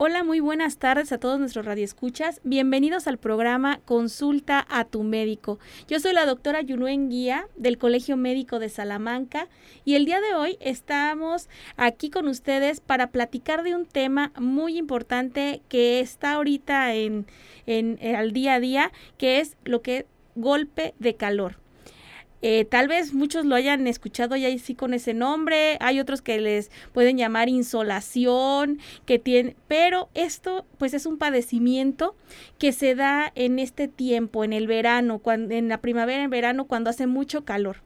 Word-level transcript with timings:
Hola, 0.00 0.22
muy 0.22 0.38
buenas 0.38 0.78
tardes 0.78 1.10
a 1.10 1.18
todos 1.18 1.40
nuestros 1.40 1.66
radioescuchas. 1.66 2.40
Bienvenidos 2.44 3.08
al 3.08 3.18
programa 3.18 3.80
Consulta 3.84 4.64
a 4.70 4.84
tu 4.84 5.02
médico. 5.02 5.58
Yo 5.88 5.98
soy 5.98 6.12
la 6.12 6.24
doctora 6.24 6.62
Yunuen 6.62 7.08
Guía 7.08 7.48
del 7.56 7.78
Colegio 7.78 8.16
Médico 8.16 8.60
de 8.60 8.68
Salamanca 8.68 9.48
y 9.84 9.96
el 9.96 10.04
día 10.04 10.20
de 10.20 10.36
hoy 10.36 10.56
estamos 10.60 11.48
aquí 11.76 12.10
con 12.10 12.28
ustedes 12.28 12.78
para 12.78 13.10
platicar 13.10 13.64
de 13.64 13.74
un 13.74 13.86
tema 13.86 14.30
muy 14.38 14.78
importante 14.78 15.62
que 15.68 15.98
está 15.98 16.34
ahorita 16.34 16.94
en, 16.94 17.26
en, 17.66 17.98
en 18.00 18.14
al 18.14 18.32
día 18.32 18.54
a 18.54 18.60
día, 18.60 18.92
que 19.16 19.40
es 19.40 19.56
lo 19.64 19.82
que 19.82 20.06
golpe 20.36 20.94
de 21.00 21.16
calor. 21.16 21.56
Eh, 22.40 22.64
tal 22.64 22.86
vez 22.88 23.14
muchos 23.14 23.44
lo 23.44 23.56
hayan 23.56 23.86
escuchado 23.86 24.36
ya 24.36 24.56
sí 24.58 24.74
con 24.74 24.94
ese 24.94 25.12
nombre, 25.12 25.76
hay 25.80 25.98
otros 25.98 26.22
que 26.22 26.40
les 26.40 26.70
pueden 26.92 27.16
llamar 27.16 27.48
insolación, 27.48 28.78
que 29.06 29.18
tiene, 29.18 29.56
pero 29.66 30.08
esto 30.14 30.64
pues 30.78 30.94
es 30.94 31.06
un 31.06 31.18
padecimiento 31.18 32.14
que 32.58 32.72
se 32.72 32.94
da 32.94 33.32
en 33.34 33.58
este 33.58 33.88
tiempo, 33.88 34.44
en 34.44 34.52
el 34.52 34.66
verano, 34.66 35.18
cuando, 35.18 35.54
en 35.54 35.68
la 35.68 35.80
primavera, 35.80 36.22
en 36.22 36.30
verano, 36.30 36.66
cuando 36.66 36.90
hace 36.90 37.06
mucho 37.06 37.44
calor. 37.44 37.82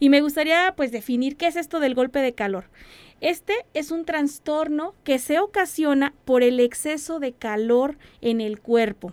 Y 0.00 0.08
me 0.08 0.20
gustaría 0.20 0.74
pues 0.76 0.92
definir 0.92 1.36
qué 1.36 1.46
es 1.46 1.56
esto 1.56 1.80
del 1.80 1.94
golpe 1.94 2.18
de 2.18 2.34
calor. 2.34 2.64
Este 3.20 3.54
es 3.72 3.92
un 3.92 4.04
trastorno 4.04 4.94
que 5.04 5.20
se 5.20 5.38
ocasiona 5.38 6.12
por 6.24 6.42
el 6.42 6.58
exceso 6.58 7.20
de 7.20 7.32
calor 7.32 7.96
en 8.20 8.40
el 8.40 8.60
cuerpo. 8.60 9.12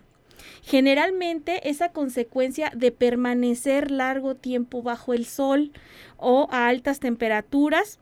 Generalmente 0.62 1.70
es 1.70 1.82
a 1.82 1.90
consecuencia 1.90 2.72
de 2.76 2.92
permanecer 2.92 3.92
largo 3.92 4.36
tiempo 4.36 4.82
bajo 4.82 5.14
el 5.14 5.26
sol 5.26 5.72
o 6.18 6.48
a 6.52 6.68
altas 6.68 7.00
temperaturas, 7.00 8.00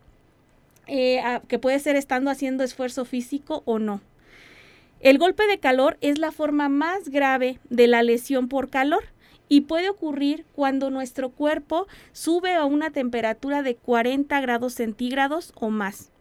eh, 0.88 1.22
que 1.48 1.60
puede 1.60 1.80
ser 1.80 1.96
estando 1.96 2.32
haciendo 2.32 2.64
esfuerzo 2.64 3.06
físico 3.06 3.62
o 3.66 3.80
no. 3.80 4.02
El 5.00 5.20
golpe 5.20 5.46
de 5.46 5.60
calor 5.60 5.98
es 6.02 6.18
la 6.18 6.32
forma 6.32 6.70
más 6.70 7.10
grave 7.10 7.60
de 7.70 7.88
la 7.88 8.02
lesión 8.02 8.48
por 8.48 8.70
calor 8.70 9.03
y 9.50 9.62
puede 9.62 9.90
ocurrir 9.90 10.45
cuando 10.53 10.90
nuestro 10.90 11.30
cuerpo 11.30 11.88
sube 12.12 12.53
a 12.53 12.66
una 12.66 12.92
temperatura 12.92 13.62
de 13.62 13.75
40 13.75 14.42
grados 14.42 14.73
centígrados 14.73 15.53
o 15.56 15.70
más. 15.70 16.12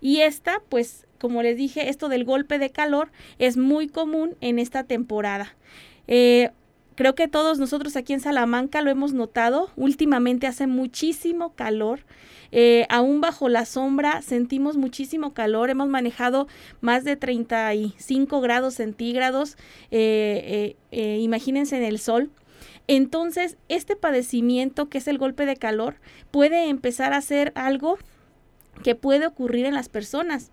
Y 0.00 0.20
esta, 0.20 0.60
pues, 0.68 1.06
como 1.18 1.42
les 1.42 1.56
dije, 1.56 1.88
esto 1.88 2.08
del 2.08 2.24
golpe 2.24 2.58
de 2.58 2.70
calor 2.70 3.10
es 3.38 3.56
muy 3.56 3.88
común 3.88 4.36
en 4.40 4.58
esta 4.58 4.84
temporada. 4.84 5.56
Eh, 6.06 6.50
creo 6.94 7.14
que 7.14 7.28
todos 7.28 7.58
nosotros 7.58 7.96
aquí 7.96 8.12
en 8.12 8.20
Salamanca 8.20 8.82
lo 8.82 8.90
hemos 8.90 9.12
notado. 9.12 9.70
Últimamente 9.76 10.46
hace 10.46 10.66
muchísimo 10.66 11.54
calor. 11.54 12.00
Eh, 12.52 12.86
aún 12.88 13.20
bajo 13.20 13.48
la 13.48 13.66
sombra 13.66 14.22
sentimos 14.22 14.76
muchísimo 14.76 15.34
calor. 15.34 15.70
Hemos 15.70 15.88
manejado 15.88 16.46
más 16.80 17.04
de 17.04 17.16
35 17.16 18.40
grados 18.40 18.74
centígrados. 18.74 19.56
Eh, 19.90 20.76
imagínense 20.92 21.76
en 21.76 21.84
el 21.84 21.98
sol. 21.98 22.30
Entonces, 22.88 23.56
este 23.68 23.96
padecimiento 23.96 24.88
que 24.88 24.98
es 24.98 25.08
el 25.08 25.18
golpe 25.18 25.44
de 25.44 25.56
calor 25.56 25.96
puede 26.30 26.68
empezar 26.68 27.14
a 27.14 27.20
ser 27.20 27.52
algo 27.56 27.98
que 28.82 28.94
puede 28.94 29.26
ocurrir 29.26 29.66
en 29.66 29.74
las 29.74 29.88
personas. 29.88 30.50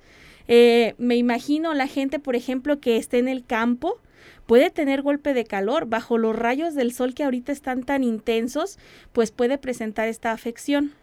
Eh, 0.48 0.96
me 0.98 1.16
imagino 1.16 1.74
la 1.74 1.88
gente, 1.88 2.20
por 2.20 2.36
ejemplo, 2.36 2.80
que 2.80 2.98
esté 2.98 3.20
en 3.20 3.28
el 3.28 3.46
campo, 3.46 4.00
puede 4.46 4.70
tener 4.70 5.02
golpe 5.02 5.34
de 5.34 5.46
calor 5.46 5.86
bajo 5.86 6.18
los 6.18 6.36
rayos 6.36 6.76
del 6.76 6.94
sol 6.94 7.14
que 7.14 7.24
ahorita 7.24 7.52
están 7.52 7.84
tan 7.84 8.04
intensos, 8.04 8.78
pues 9.14 9.32
puede 9.32 9.58
presentar 9.58 10.08
esta 10.08 10.32
afección. 10.32 10.94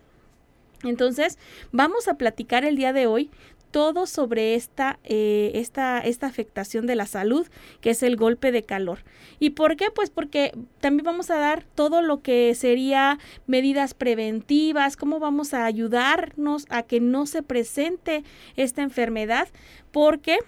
Entonces, 0.82 1.38
vamos 1.72 2.08
a 2.08 2.14
platicar 2.14 2.64
el 2.64 2.76
día 2.76 2.92
de 2.92 3.06
hoy 3.06 3.30
todo 3.70 4.06
sobre 4.06 4.54
esta, 4.54 4.98
eh, 5.04 5.52
esta, 5.54 6.00
esta 6.00 6.26
afectación 6.26 6.86
de 6.86 6.94
la 6.94 7.06
salud, 7.06 7.46
que 7.80 7.90
es 7.90 8.02
el 8.02 8.16
golpe 8.16 8.52
de 8.52 8.62
calor. 8.62 9.00
¿Y 9.38 9.50
por 9.50 9.76
qué? 9.76 9.90
Pues 9.90 10.10
porque 10.10 10.52
también 10.80 11.04
vamos 11.04 11.30
a 11.30 11.38
dar 11.38 11.64
todo 11.74 12.02
lo 12.02 12.22
que 12.22 12.54
sería 12.54 13.18
medidas 13.46 13.94
preventivas, 13.94 14.96
cómo 14.96 15.20
vamos 15.20 15.54
a 15.54 15.64
ayudarnos 15.64 16.66
a 16.68 16.82
que 16.82 17.00
no 17.00 17.26
se 17.26 17.42
presente 17.42 18.24
esta 18.56 18.82
enfermedad, 18.82 19.48
porque 19.92 20.38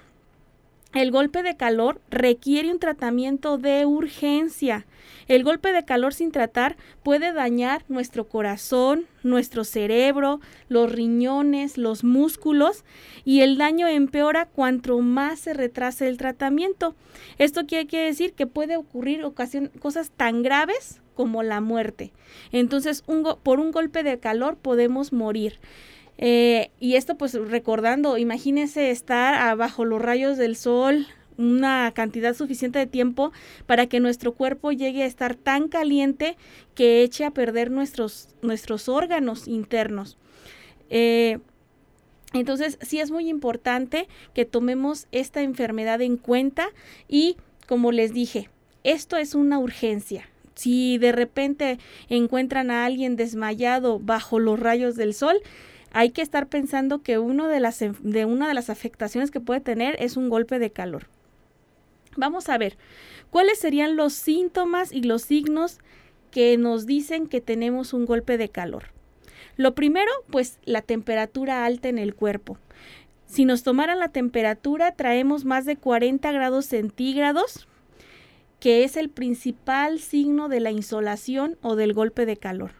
el 0.94 1.10
golpe 1.10 1.42
de 1.42 1.56
calor 1.56 2.00
requiere 2.10 2.70
un 2.70 2.78
tratamiento 2.78 3.56
de 3.58 3.86
urgencia. 3.86 4.86
El 5.26 5.44
golpe 5.44 5.72
de 5.72 5.84
calor 5.84 6.12
sin 6.12 6.32
tratar 6.32 6.76
puede 7.02 7.32
dañar 7.32 7.84
nuestro 7.88 8.28
corazón, 8.28 9.06
nuestro 9.22 9.64
cerebro, 9.64 10.40
los 10.68 10.92
riñones, 10.92 11.78
los 11.78 12.04
músculos 12.04 12.84
y 13.24 13.40
el 13.40 13.56
daño 13.56 13.88
empeora 13.88 14.46
cuanto 14.46 14.98
más 14.98 15.40
se 15.40 15.54
retrase 15.54 16.08
el 16.08 16.18
tratamiento. 16.18 16.94
Esto 17.38 17.66
quiere, 17.66 18.04
decir 18.04 18.34
que 18.34 18.46
puede 18.46 18.76
ocurrir 18.76 19.24
cosas 19.80 20.10
tan 20.10 20.42
graves 20.42 21.00
como 21.14 21.42
la 21.42 21.60
muerte. 21.60 22.12
Entonces, 22.52 23.04
por 23.42 23.60
un 23.60 23.70
golpe 23.70 24.02
de 24.02 24.18
calor 24.18 24.56
podemos 24.56 25.12
morir. 25.12 25.58
Eh, 26.24 26.70
y 26.78 26.94
esto 26.94 27.16
pues 27.16 27.34
recordando, 27.34 28.16
imagínese 28.16 28.92
estar 28.92 29.56
bajo 29.56 29.84
los 29.84 30.00
rayos 30.00 30.38
del 30.38 30.54
sol 30.54 31.08
una 31.36 31.90
cantidad 31.96 32.32
suficiente 32.34 32.78
de 32.78 32.86
tiempo 32.86 33.32
para 33.66 33.88
que 33.88 33.98
nuestro 33.98 34.32
cuerpo 34.32 34.70
llegue 34.70 35.02
a 35.02 35.06
estar 35.06 35.34
tan 35.34 35.66
caliente 35.66 36.36
que 36.76 37.02
eche 37.02 37.24
a 37.24 37.32
perder 37.32 37.72
nuestros, 37.72 38.28
nuestros 38.40 38.88
órganos 38.88 39.48
internos. 39.48 40.16
Eh, 40.90 41.40
entonces, 42.32 42.78
sí 42.82 43.00
es 43.00 43.10
muy 43.10 43.28
importante 43.28 44.06
que 44.32 44.44
tomemos 44.44 45.08
esta 45.10 45.42
enfermedad 45.42 46.00
en 46.02 46.16
cuenta 46.16 46.68
y, 47.08 47.36
como 47.66 47.90
les 47.90 48.14
dije, 48.14 48.48
esto 48.84 49.16
es 49.16 49.34
una 49.34 49.58
urgencia. 49.58 50.28
Si 50.54 50.98
de 50.98 51.10
repente 51.10 51.78
encuentran 52.08 52.70
a 52.70 52.84
alguien 52.84 53.16
desmayado 53.16 53.98
bajo 53.98 54.38
los 54.38 54.60
rayos 54.60 54.94
del 54.94 55.14
sol, 55.14 55.42
hay 55.92 56.10
que 56.10 56.22
estar 56.22 56.48
pensando 56.48 57.02
que 57.02 57.18
uno 57.18 57.48
de, 57.48 57.60
las, 57.60 57.80
de 57.80 58.24
una 58.24 58.48
de 58.48 58.54
las 58.54 58.70
afectaciones 58.70 59.30
que 59.30 59.40
puede 59.40 59.60
tener 59.60 59.96
es 59.98 60.16
un 60.16 60.28
golpe 60.28 60.58
de 60.58 60.70
calor. 60.70 61.06
Vamos 62.16 62.48
a 62.48 62.58
ver, 62.58 62.76
¿cuáles 63.30 63.58
serían 63.58 63.96
los 63.96 64.12
síntomas 64.12 64.92
y 64.92 65.02
los 65.02 65.22
signos 65.22 65.78
que 66.30 66.56
nos 66.56 66.86
dicen 66.86 67.26
que 67.26 67.40
tenemos 67.40 67.92
un 67.92 68.06
golpe 68.06 68.38
de 68.38 68.48
calor? 68.48 68.84
Lo 69.56 69.74
primero, 69.74 70.10
pues 70.30 70.58
la 70.64 70.82
temperatura 70.82 71.64
alta 71.64 71.88
en 71.88 71.98
el 71.98 72.14
cuerpo. 72.14 72.58
Si 73.26 73.44
nos 73.44 73.62
tomaran 73.62 73.98
la 73.98 74.08
temperatura, 74.08 74.92
traemos 74.92 75.44
más 75.44 75.64
de 75.64 75.76
40 75.76 76.32
grados 76.32 76.66
centígrados, 76.66 77.66
que 78.60 78.84
es 78.84 78.96
el 78.96 79.08
principal 79.08 79.98
signo 80.00 80.48
de 80.48 80.60
la 80.60 80.70
insolación 80.70 81.58
o 81.62 81.76
del 81.76 81.92
golpe 81.92 82.26
de 82.26 82.36
calor. 82.36 82.72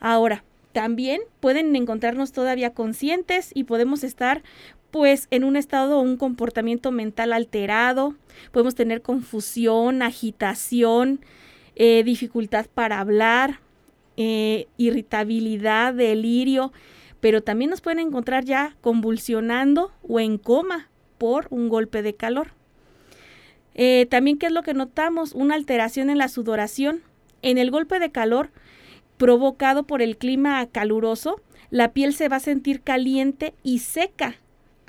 Ahora, 0.00 0.44
también 0.74 1.22
pueden 1.38 1.74
encontrarnos 1.76 2.32
todavía 2.32 2.74
conscientes 2.74 3.52
y 3.54 3.64
podemos 3.64 4.02
estar 4.02 4.42
pues 4.90 5.28
en 5.30 5.44
un 5.44 5.56
estado 5.56 5.98
o 5.98 6.02
un 6.02 6.16
comportamiento 6.16 6.90
mental 6.90 7.32
alterado, 7.32 8.14
podemos 8.50 8.74
tener 8.74 9.00
confusión, 9.00 10.02
agitación, 10.02 11.20
eh, 11.76 12.02
dificultad 12.04 12.66
para 12.74 12.98
hablar, 12.98 13.60
eh, 14.16 14.66
irritabilidad, 14.76 15.94
delirio, 15.94 16.72
pero 17.20 17.40
también 17.40 17.70
nos 17.70 17.80
pueden 17.80 18.00
encontrar 18.00 18.44
ya 18.44 18.76
convulsionando 18.80 19.92
o 20.02 20.18
en 20.18 20.38
coma 20.38 20.90
por 21.18 21.46
un 21.50 21.68
golpe 21.68 22.02
de 22.02 22.14
calor. 22.14 22.48
Eh, 23.74 24.06
también, 24.10 24.38
¿qué 24.38 24.46
es 24.46 24.52
lo 24.52 24.62
que 24.62 24.74
notamos? 24.74 25.34
Una 25.34 25.54
alteración 25.54 26.10
en 26.10 26.18
la 26.18 26.28
sudoración. 26.28 27.02
En 27.42 27.58
el 27.58 27.70
golpe 27.70 27.98
de 27.98 28.10
calor 28.10 28.50
provocado 29.16 29.84
por 29.84 30.02
el 30.02 30.16
clima 30.16 30.66
caluroso, 30.66 31.40
la 31.70 31.92
piel 31.92 32.14
se 32.14 32.28
va 32.28 32.36
a 32.36 32.40
sentir 32.40 32.82
caliente 32.82 33.54
y 33.62 33.80
seca 33.80 34.36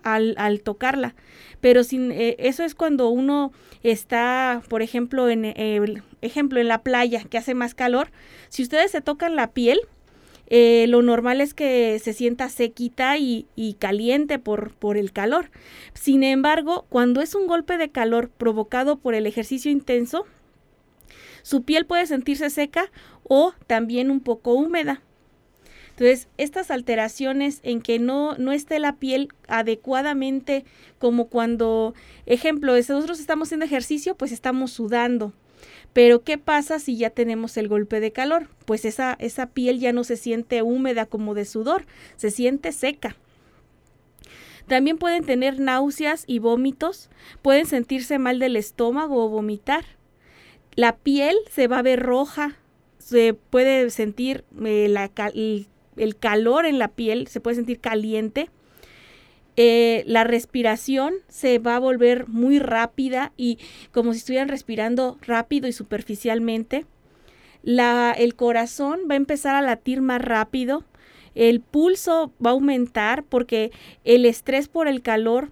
al, 0.03 0.61
tocarla. 0.63 1.15
Pero 1.61 1.83
sin, 1.83 2.11
eh, 2.11 2.35
eso 2.39 2.63
es 2.63 2.75
cuando 2.75 3.09
uno 3.09 3.51
está, 3.83 4.61
por 4.69 4.81
ejemplo, 4.81 5.29
en 5.29 5.45
eh, 5.45 6.01
ejemplo, 6.21 6.59
en 6.59 6.67
la 6.67 6.83
playa, 6.83 7.23
que 7.29 7.37
hace 7.37 7.53
más 7.53 7.73
calor. 7.73 8.11
Si 8.49 8.63
ustedes 8.63 8.91
se 8.91 9.01
tocan 9.01 9.35
la 9.35 9.51
piel, 9.51 9.79
eh, 10.47 10.85
lo 10.87 11.01
normal 11.01 11.41
es 11.41 11.53
que 11.53 11.99
se 11.99 12.13
sienta 12.13 12.49
sequita 12.49 13.17
y, 13.17 13.47
y 13.55 13.73
caliente 13.75 14.37
por, 14.37 14.75
por, 14.75 14.97
el 14.97 15.11
calor. 15.11 15.49
Sin 15.93 16.23
embargo, 16.23 16.85
cuando 16.89 17.21
es 17.21 17.33
un 17.33 17.47
golpe 17.47 17.77
de 17.77 17.89
calor 17.89 18.29
provocado 18.29 18.97
por 18.97 19.15
el 19.15 19.25
ejercicio 19.25 19.71
intenso, 19.71 20.25
su 21.41 21.63
piel 21.63 21.85
puede 21.85 22.05
sentirse 22.05 22.49
seca 22.49 22.91
o 23.27 23.53
también 23.67 24.11
un 24.11 24.19
poco 24.19 24.53
húmeda. 24.53 25.01
Entonces, 25.91 26.27
estas 26.37 26.71
alteraciones 26.71 27.61
en 27.63 27.81
que 27.81 27.99
no, 27.99 28.35
no 28.37 28.51
esté 28.51 28.79
la 28.79 28.97
piel 28.97 29.29
adecuadamente, 29.47 30.65
como 30.99 31.27
cuando, 31.27 31.93
ejemplo, 32.25 32.75
nosotros 32.75 33.19
estamos 33.19 33.47
haciendo 33.47 33.65
ejercicio, 33.65 34.15
pues 34.15 34.33
estamos 34.33 34.71
sudando. 34.71 35.31
Pero, 35.93 36.23
¿qué 36.23 36.37
pasa 36.37 36.79
si 36.79 36.97
ya 36.97 37.11
tenemos 37.11 37.55
el 37.55 37.69
golpe 37.69 38.01
de 38.01 38.11
calor? 38.11 38.49
Pues 38.65 38.83
esa, 38.83 39.15
esa 39.19 39.47
piel 39.47 39.79
ya 39.79 39.93
no 39.93 40.03
se 40.03 40.17
siente 40.17 40.61
húmeda 40.61 41.05
como 41.05 41.33
de 41.33 41.45
sudor, 41.45 41.85
se 42.17 42.29
siente 42.29 42.73
seca. 42.73 43.15
También 44.67 44.97
pueden 44.97 45.23
tener 45.23 45.61
náuseas 45.61 46.25
y 46.27 46.39
vómitos, 46.39 47.09
pueden 47.41 47.65
sentirse 47.65 48.19
mal 48.19 48.39
del 48.39 48.57
estómago 48.57 49.23
o 49.23 49.29
vomitar. 49.29 49.85
La 50.75 50.97
piel 50.97 51.37
se 51.49 51.67
va 51.67 51.79
a 51.79 51.83
ver 51.83 52.01
roja, 52.01 52.57
se 53.05 53.35
puede 53.35 53.91
sentir 53.91 54.45
eh, 54.65 54.91
el, 55.95 56.17
calor 56.17 56.65
en 56.65 56.79
la 56.79 56.87
piel, 56.87 57.27
se 57.27 57.39
puede 57.39 57.57
sentir 57.57 57.79
caliente. 57.79 58.49
Eh, 59.57 60.03
la 60.07 60.23
respiración 60.23 61.13
se 61.27 61.59
va 61.59 61.75
a 61.75 61.79
volver 61.79 62.27
muy 62.27 62.57
rápida 62.57 63.31
y 63.37 63.59
como 63.91 64.11
si 64.11 64.17
estuvieran 64.17 64.47
respirando 64.47 65.19
rápido 65.21 65.67
y 65.67 65.71
superficialmente. 65.71 66.87
La, 67.61 68.11
el 68.11 68.33
corazón 68.33 69.01
va 69.07 69.13
a 69.13 69.17
empezar 69.17 69.53
a 69.53 69.61
latir 69.61 70.01
más 70.01 70.19
rápido. 70.19 70.83
El 71.35 71.61
pulso 71.61 72.33
va 72.43 72.49
a 72.49 72.53
aumentar 72.53 73.23
porque 73.23 73.71
el 74.03 74.25
estrés 74.25 74.67
por 74.67 74.87
el 74.87 75.03
calor 75.03 75.51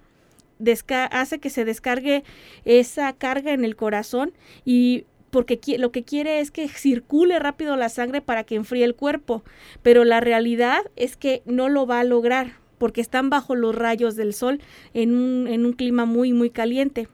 hace 1.12 1.38
que 1.38 1.50
se 1.50 1.64
descargue 1.64 2.24
esa 2.64 3.12
carga 3.12 3.52
en 3.52 3.64
el 3.64 3.76
corazón 3.76 4.32
y 4.64 5.04
porque 5.34 5.58
lo 5.78 5.90
que 5.90 6.04
quiere 6.04 6.38
es 6.38 6.52
que 6.52 6.68
circule 6.68 7.40
rápido 7.40 7.74
la 7.74 7.88
sangre 7.88 8.20
para 8.20 8.44
que 8.44 8.54
enfríe 8.54 8.84
el 8.84 8.94
cuerpo, 8.94 9.42
pero 9.82 10.04
la 10.04 10.20
realidad 10.20 10.82
es 10.94 11.16
que 11.16 11.42
no 11.44 11.68
lo 11.68 11.88
va 11.88 11.98
a 11.98 12.04
lograr 12.04 12.52
porque 12.78 13.00
están 13.00 13.30
bajo 13.30 13.56
los 13.56 13.74
rayos 13.74 14.14
del 14.14 14.32
sol 14.32 14.60
en 14.92 15.12
un, 15.12 15.72
clima 15.72 16.04
muy, 16.04 16.32
muy 16.32 16.50
caliente. 16.50 17.08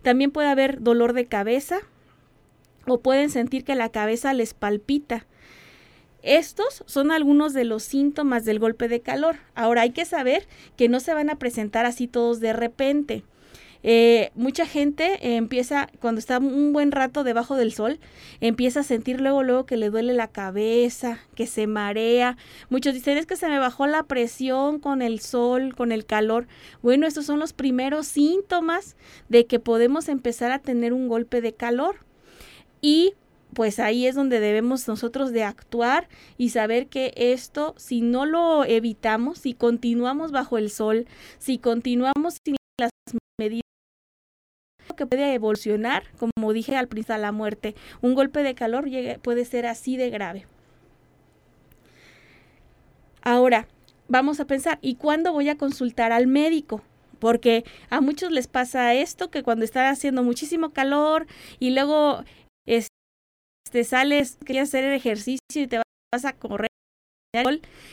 También 0.00 0.30
puede 0.30 0.48
haber 0.48 0.80
dolor 0.80 1.12
de 1.12 1.26
cabeza 1.26 1.80
o 2.86 3.02
pueden 3.02 3.28
sentir 3.28 3.64
que 3.64 3.74
la 3.74 3.90
cabeza 3.90 4.32
les 4.32 4.54
palpita. 4.54 5.26
Estos 6.22 6.84
son 6.86 7.10
algunos 7.10 7.52
de 7.52 7.66
los 7.66 7.82
síntomas 7.82 8.46
del 8.46 8.60
golpe 8.60 8.88
de 8.88 9.00
calor. 9.00 9.36
Ahora 9.54 9.82
hay 9.82 9.90
que 9.90 10.06
saber 10.06 10.48
que 10.78 10.88
no 10.88 11.00
se 11.00 11.12
van 11.12 11.28
a 11.28 11.38
presentar 11.38 11.84
así 11.84 12.08
todos 12.08 12.40
de 12.40 12.54
repente. 12.54 13.24
Eh, 13.82 14.30
mucha 14.34 14.66
gente 14.66 15.36
empieza, 15.36 15.88
cuando 16.00 16.18
está 16.18 16.38
un 16.38 16.72
buen 16.72 16.90
rato 16.92 17.24
debajo 17.24 17.56
del 17.56 17.72
sol, 17.72 17.98
empieza 18.40 18.80
a 18.80 18.84
sentir 18.84 19.20
luego, 19.20 19.42
luego 19.42 19.66
que 19.66 19.76
le 19.76 19.90
duele 19.90 20.14
la 20.14 20.28
cabeza, 20.28 21.20
que 21.34 21.46
se 21.46 21.66
marea. 21.66 22.36
Muchos 22.70 22.94
dicen 22.94 23.18
es 23.18 23.26
que 23.26 23.36
se 23.36 23.48
me 23.48 23.58
bajó 23.58 23.86
la 23.86 24.02
presión 24.02 24.80
con 24.80 25.02
el 25.02 25.20
sol, 25.20 25.74
con 25.74 25.92
el 25.92 26.06
calor. 26.06 26.46
Bueno, 26.82 27.06
estos 27.06 27.26
son 27.26 27.38
los 27.38 27.52
primeros 27.52 28.06
síntomas 28.06 28.96
de 29.28 29.46
que 29.46 29.60
podemos 29.60 30.08
empezar 30.08 30.50
a 30.50 30.58
tener 30.58 30.92
un 30.92 31.08
golpe 31.08 31.40
de 31.40 31.54
calor. 31.54 31.96
Y 32.80 33.14
pues 33.54 33.78
ahí 33.78 34.06
es 34.06 34.14
donde 34.14 34.40
debemos 34.40 34.86
nosotros 34.86 35.32
de 35.32 35.42
actuar 35.42 36.08
y 36.36 36.50
saber 36.50 36.88
que 36.88 37.12
esto, 37.16 37.74
si 37.76 38.02
no 38.02 38.26
lo 38.26 38.64
evitamos, 38.64 39.38
si 39.38 39.54
continuamos 39.54 40.32
bajo 40.32 40.58
el 40.58 40.70
sol, 40.70 41.06
si 41.38 41.58
continuamos 41.58 42.36
sin 42.44 42.56
las 42.78 42.90
medidas 43.38 43.67
que 44.98 45.06
puede 45.06 45.32
evolucionar, 45.32 46.02
como 46.18 46.52
dije 46.52 46.76
al 46.76 46.88
principio, 46.88 47.14
a 47.14 47.18
la 47.18 47.32
muerte. 47.32 47.74
Un 48.02 48.14
golpe 48.14 48.42
de 48.42 48.54
calor 48.54 48.84
puede 49.22 49.46
ser 49.46 49.64
así 49.64 49.96
de 49.96 50.10
grave. 50.10 50.46
Ahora, 53.22 53.66
vamos 54.08 54.40
a 54.40 54.46
pensar, 54.46 54.78
¿y 54.82 54.96
cuándo 54.96 55.32
voy 55.32 55.48
a 55.48 55.56
consultar 55.56 56.12
al 56.12 56.26
médico? 56.26 56.82
Porque 57.18 57.64
a 57.90 58.00
muchos 58.00 58.30
les 58.30 58.46
pasa 58.46 58.94
esto, 58.94 59.30
que 59.30 59.42
cuando 59.42 59.64
está 59.64 59.88
haciendo 59.88 60.22
muchísimo 60.22 60.70
calor 60.70 61.26
y 61.58 61.70
luego 61.70 62.22
este, 62.66 63.84
sales, 63.84 64.38
quieres 64.44 64.68
hacer 64.68 64.84
el 64.84 64.94
ejercicio 64.94 65.38
y 65.54 65.66
te 65.66 65.78
vas 66.12 66.24
a 66.24 66.32
correr 66.34 66.67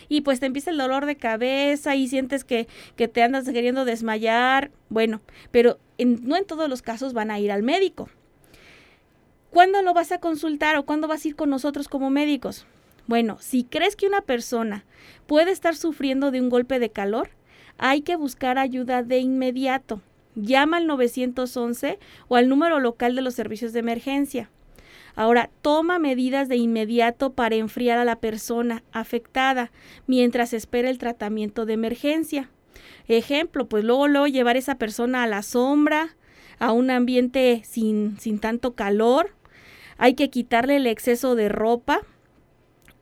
y 0.09 0.21
pues 0.21 0.39
te 0.39 0.45
empieza 0.45 0.71
el 0.71 0.77
dolor 0.77 1.05
de 1.05 1.15
cabeza 1.15 1.95
y 1.95 2.07
sientes 2.07 2.43
que, 2.43 2.67
que 2.95 3.07
te 3.07 3.23
andas 3.23 3.45
queriendo 3.45 3.85
desmayar. 3.85 4.71
Bueno, 4.89 5.21
pero 5.51 5.79
no 5.97 6.37
en 6.37 6.45
todos 6.45 6.69
los 6.69 6.81
casos 6.81 7.13
van 7.13 7.31
a 7.31 7.39
ir 7.39 7.51
al 7.51 7.63
médico. 7.63 8.09
¿Cuándo 9.51 9.81
lo 9.81 9.93
vas 9.93 10.11
a 10.11 10.19
consultar 10.19 10.75
o 10.75 10.85
cuándo 10.85 11.07
vas 11.07 11.23
a 11.23 11.27
ir 11.29 11.35
con 11.35 11.49
nosotros 11.49 11.87
como 11.87 12.09
médicos? 12.09 12.65
Bueno, 13.07 13.37
si 13.39 13.63
crees 13.63 13.95
que 13.95 14.07
una 14.07 14.21
persona 14.21 14.83
puede 15.27 15.51
estar 15.51 15.75
sufriendo 15.75 16.31
de 16.31 16.41
un 16.41 16.49
golpe 16.49 16.79
de 16.79 16.89
calor, 16.89 17.29
hay 17.77 18.01
que 18.01 18.15
buscar 18.15 18.57
ayuda 18.57 19.03
de 19.03 19.19
inmediato. 19.19 20.01
Llama 20.35 20.77
al 20.77 20.87
911 20.87 21.99
o 22.27 22.35
al 22.35 22.49
número 22.49 22.79
local 22.79 23.15
de 23.15 23.21
los 23.21 23.35
servicios 23.35 23.73
de 23.73 23.79
emergencia. 23.79 24.49
Ahora, 25.15 25.49
toma 25.61 25.99
medidas 25.99 26.49
de 26.49 26.57
inmediato 26.57 27.33
para 27.33 27.55
enfriar 27.55 27.97
a 27.97 28.05
la 28.05 28.19
persona 28.19 28.83
afectada 28.91 29.71
mientras 30.07 30.53
espera 30.53 30.89
el 30.89 30.97
tratamiento 30.97 31.65
de 31.65 31.73
emergencia. 31.73 32.49
Ejemplo, 33.07 33.67
pues 33.67 33.83
luego, 33.83 34.07
luego 34.07 34.27
llevar 34.27 34.55
a 34.55 34.59
esa 34.59 34.75
persona 34.75 35.23
a 35.23 35.27
la 35.27 35.41
sombra, 35.41 36.15
a 36.59 36.71
un 36.71 36.89
ambiente 36.89 37.61
sin, 37.65 38.19
sin 38.19 38.39
tanto 38.39 38.73
calor. 38.73 39.35
Hay 39.97 40.15
que 40.15 40.29
quitarle 40.29 40.77
el 40.77 40.87
exceso 40.87 41.35
de 41.35 41.49
ropa 41.49 42.01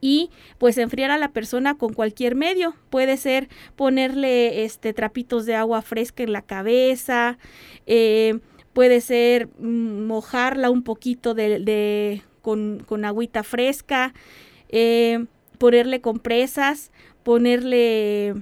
y 0.01 0.29
pues 0.57 0.77
enfriar 0.77 1.11
a 1.11 1.17
la 1.17 1.31
persona 1.31 1.77
con 1.77 1.93
cualquier 1.93 2.35
medio. 2.35 2.75
Puede 2.89 3.15
ser 3.15 3.47
ponerle 3.75 4.65
este 4.65 4.93
trapitos 4.93 5.45
de 5.45 5.55
agua 5.55 5.81
fresca 5.81 6.23
en 6.23 6.33
la 6.33 6.41
cabeza, 6.41 7.37
eh, 7.85 8.39
puede 8.73 9.01
ser 9.01 9.47
mm, 9.59 10.05
mojarla 10.05 10.69
un 10.69 10.83
poquito 10.83 11.33
de, 11.33 12.21
con, 12.41 12.83
con, 12.85 13.05
agüita 13.05 13.43
fresca, 13.43 14.13
eh, 14.69 15.25
ponerle 15.57 16.01
compresas, 16.01 16.91
ponerle 17.23 18.33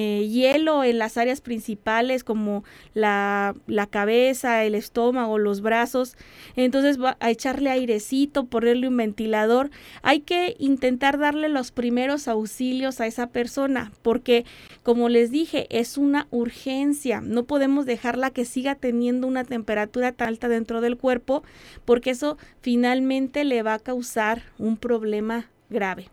eh, 0.00 0.28
hielo 0.28 0.84
en 0.84 0.98
las 0.98 1.16
áreas 1.16 1.40
principales 1.40 2.22
como 2.22 2.62
la, 2.94 3.56
la, 3.66 3.86
cabeza, 3.86 4.64
el 4.64 4.76
estómago, 4.76 5.38
los 5.38 5.60
brazos. 5.60 6.16
Entonces 6.54 7.02
va 7.02 7.16
a 7.18 7.30
echarle 7.30 7.68
airecito, 7.70 8.44
ponerle 8.44 8.86
un 8.86 8.96
ventilador. 8.96 9.70
Hay 10.02 10.20
que 10.20 10.54
intentar 10.60 11.18
darle 11.18 11.48
los 11.48 11.72
primeros 11.72 12.28
auxilios 12.28 13.00
a 13.00 13.08
esa 13.08 13.30
persona 13.30 13.90
porque, 14.02 14.44
como 14.88 15.10
les 15.10 15.30
dije, 15.30 15.66
es 15.68 15.98
una 15.98 16.28
urgencia. 16.30 17.20
No 17.20 17.44
podemos 17.44 17.84
dejarla 17.84 18.30
que 18.30 18.46
siga 18.46 18.74
teniendo 18.74 19.26
una 19.26 19.44
temperatura 19.44 20.12
tan 20.12 20.28
alta 20.28 20.48
dentro 20.48 20.80
del 20.80 20.96
cuerpo 20.96 21.42
porque 21.84 22.08
eso 22.08 22.38
finalmente 22.62 23.44
le 23.44 23.62
va 23.62 23.74
a 23.74 23.78
causar 23.80 24.44
un 24.56 24.78
problema 24.78 25.50
grave. 25.68 26.08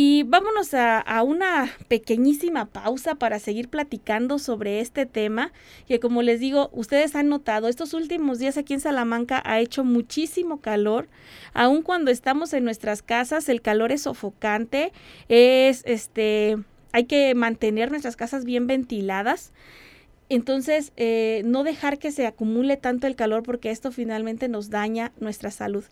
Y 0.00 0.22
vámonos 0.22 0.74
a, 0.74 1.24
una 1.24 1.72
pequeñísima 1.88 2.66
pausa 2.66 3.16
para 3.16 3.40
seguir 3.40 3.68
platicando 3.68 4.38
sobre 4.38 4.78
este 4.78 5.06
tema, 5.06 5.50
que 5.88 5.98
como 5.98 6.22
les 6.22 6.38
digo, 6.38 6.70
ustedes 6.72 7.16
han 7.16 7.28
notado, 7.28 7.66
estos 7.66 7.94
últimos 7.94 8.38
días 8.38 8.56
aquí 8.56 8.74
en 8.74 8.80
Salamanca 8.80 9.42
ha 9.44 9.58
hecho 9.58 9.82
muchísimo 9.82 10.60
calor, 10.60 11.08
aun 11.52 11.82
cuando 11.82 12.12
estamos 12.12 12.52
en 12.52 12.62
nuestras 12.62 13.02
casas, 13.02 13.48
el 13.48 13.60
calor 13.60 13.90
es 13.90 14.02
sofocante, 14.02 14.92
es 15.28 15.82
este, 15.84 16.58
hay 16.92 17.06
que 17.06 17.34
mantener 17.34 17.90
nuestras 17.90 18.14
casas 18.14 18.44
bien 18.44 18.68
ventiladas. 18.68 19.52
Entonces, 20.28 20.92
eh, 20.96 21.42
no 21.44 21.64
dejar 21.64 21.98
que 21.98 22.12
se 22.12 22.24
acumule 22.24 22.76
tanto 22.76 23.08
el 23.08 23.16
calor 23.16 23.42
porque 23.42 23.72
esto 23.72 23.90
finalmente 23.90 24.46
nos 24.46 24.70
daña 24.70 25.10
nuestra 25.18 25.50
salud 25.50 25.82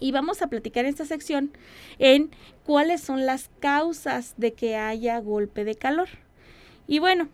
y 0.00 0.12
vamos 0.12 0.42
a 0.42 0.48
platicar 0.48 0.84
en 0.84 0.90
esta 0.90 1.04
sección 1.04 1.52
en 1.98 2.30
cuáles 2.64 3.00
son 3.00 3.26
las 3.26 3.50
causas 3.60 4.34
de 4.36 4.52
que 4.52 4.76
haya 4.76 5.18
golpe 5.18 5.64
de 5.64 5.74
calor. 5.74 6.08
Y 6.86 6.98
bueno, 6.98 7.28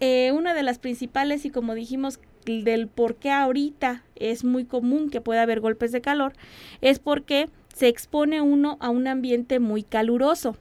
eh, 0.00 0.32
una 0.32 0.54
de 0.54 0.62
las 0.62 0.78
principales 0.78 1.44
y 1.44 1.50
como 1.50 1.74
dijimos 1.74 2.20
del 2.44 2.88
por 2.88 3.16
qué 3.16 3.30
ahorita 3.30 4.04
es 4.16 4.44
muy 4.44 4.64
común 4.64 5.10
que 5.10 5.20
pueda 5.20 5.42
haber 5.42 5.60
golpes 5.60 5.92
de 5.92 6.00
calor 6.00 6.32
es 6.80 6.98
porque 6.98 7.50
se 7.74 7.88
expone 7.88 8.40
uno 8.40 8.78
a 8.80 8.90
un 8.90 9.06
ambiente 9.06 9.58
muy 9.58 9.82
caluroso. 9.82 10.56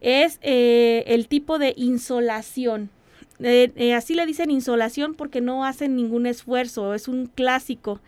Es 0.00 0.38
eh, 0.42 1.04
el 1.06 1.28
tipo 1.28 1.58
de 1.58 1.74
insolación. 1.76 2.90
Eh, 3.38 3.94
así 3.94 4.14
le 4.14 4.26
dicen 4.26 4.50
insolación 4.50 5.14
porque 5.14 5.40
no 5.40 5.64
hacen 5.64 5.96
ningún 5.96 6.26
esfuerzo, 6.26 6.94
es 6.94 7.08
un 7.08 7.26
clásico 7.26 8.00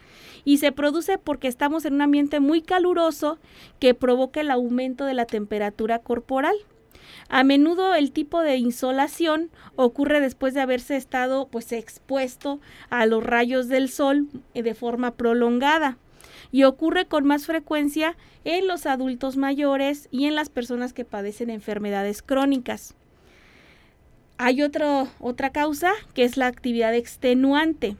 y 0.44 0.58
se 0.58 0.72
produce 0.72 1.18
porque 1.18 1.48
estamos 1.48 1.84
en 1.84 1.94
un 1.94 2.02
ambiente 2.02 2.40
muy 2.40 2.62
caluroso 2.62 3.38
que 3.78 3.94
provoca 3.94 4.40
el 4.40 4.50
aumento 4.50 5.04
de 5.04 5.14
la 5.14 5.26
temperatura 5.26 5.98
corporal. 5.98 6.54
A 7.28 7.44
menudo 7.44 7.94
el 7.94 8.12
tipo 8.12 8.40
de 8.42 8.56
insolación 8.56 9.50
ocurre 9.76 10.20
después 10.20 10.54
de 10.54 10.60
haberse 10.60 10.96
estado 10.96 11.48
pues 11.48 11.72
expuesto 11.72 12.60
a 12.90 13.06
los 13.06 13.24
rayos 13.24 13.68
del 13.68 13.88
sol 13.88 14.28
de 14.54 14.74
forma 14.74 15.12
prolongada 15.12 15.98
y 16.52 16.64
ocurre 16.64 17.06
con 17.06 17.24
más 17.24 17.46
frecuencia 17.46 18.16
en 18.44 18.68
los 18.68 18.86
adultos 18.86 19.36
mayores 19.36 20.08
y 20.10 20.26
en 20.26 20.34
las 20.34 20.50
personas 20.50 20.92
que 20.92 21.04
padecen 21.04 21.50
enfermedades 21.50 22.22
crónicas. 22.22 22.94
Hay 24.36 24.62
otra 24.62 25.50
causa 25.52 25.92
que 26.12 26.24
es 26.24 26.36
la 26.36 26.46
actividad 26.46 26.94
extenuante 26.94 27.96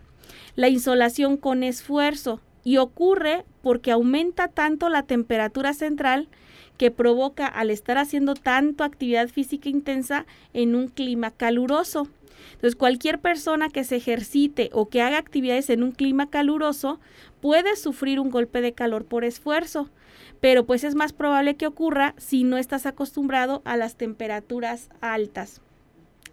la 0.56 0.68
insolación 0.68 1.37
con 1.37 1.62
esfuerzo 1.62 2.40
y 2.62 2.78
ocurre 2.78 3.44
porque 3.62 3.90
aumenta 3.90 4.49
tanto 4.49 4.88
la 4.88 5.02
temperatura 5.02 5.75
central 5.75 6.28
que 6.76 6.90
provoca 6.90 7.46
al 7.46 7.70
estar 7.70 7.99
haciendo 7.99 8.34
tanto 8.34 8.84
actividad 8.84 9.28
física 9.28 9.68
intensa 9.68 10.26
en 10.52 10.75
un 10.75 10.88
clima 10.88 11.30
caluroso. 11.30 12.08
Entonces, 12.52 12.76
cualquier 12.76 13.20
persona 13.20 13.68
que 13.68 13.84
se 13.84 13.96
ejercite 13.96 14.70
o 14.73 14.88
que 14.88 15.02
haga 15.02 15.18
actividades 15.18 15.70
en 15.70 15.82
un 15.82 15.92
clima 15.92 16.30
caluroso 16.30 17.00
puede 17.40 17.76
sufrir 17.76 18.20
un 18.20 18.30
golpe 18.30 18.61
de 18.61 18.73
calor 18.73 19.04
por 19.04 19.25
esfuerzo, 19.25 19.88
pero 20.40 20.66
pues 20.66 20.84
es 20.84 20.94
más 20.94 21.12
probable 21.12 21.56
que 21.56 21.66
ocurra 21.66 22.14
si 22.18 22.44
no 22.44 22.58
estás 22.58 22.87
acostumbrado 22.87 23.62
a 23.64 23.76
las 23.76 23.96
temperaturas 23.96 24.90
altas. 25.00 25.61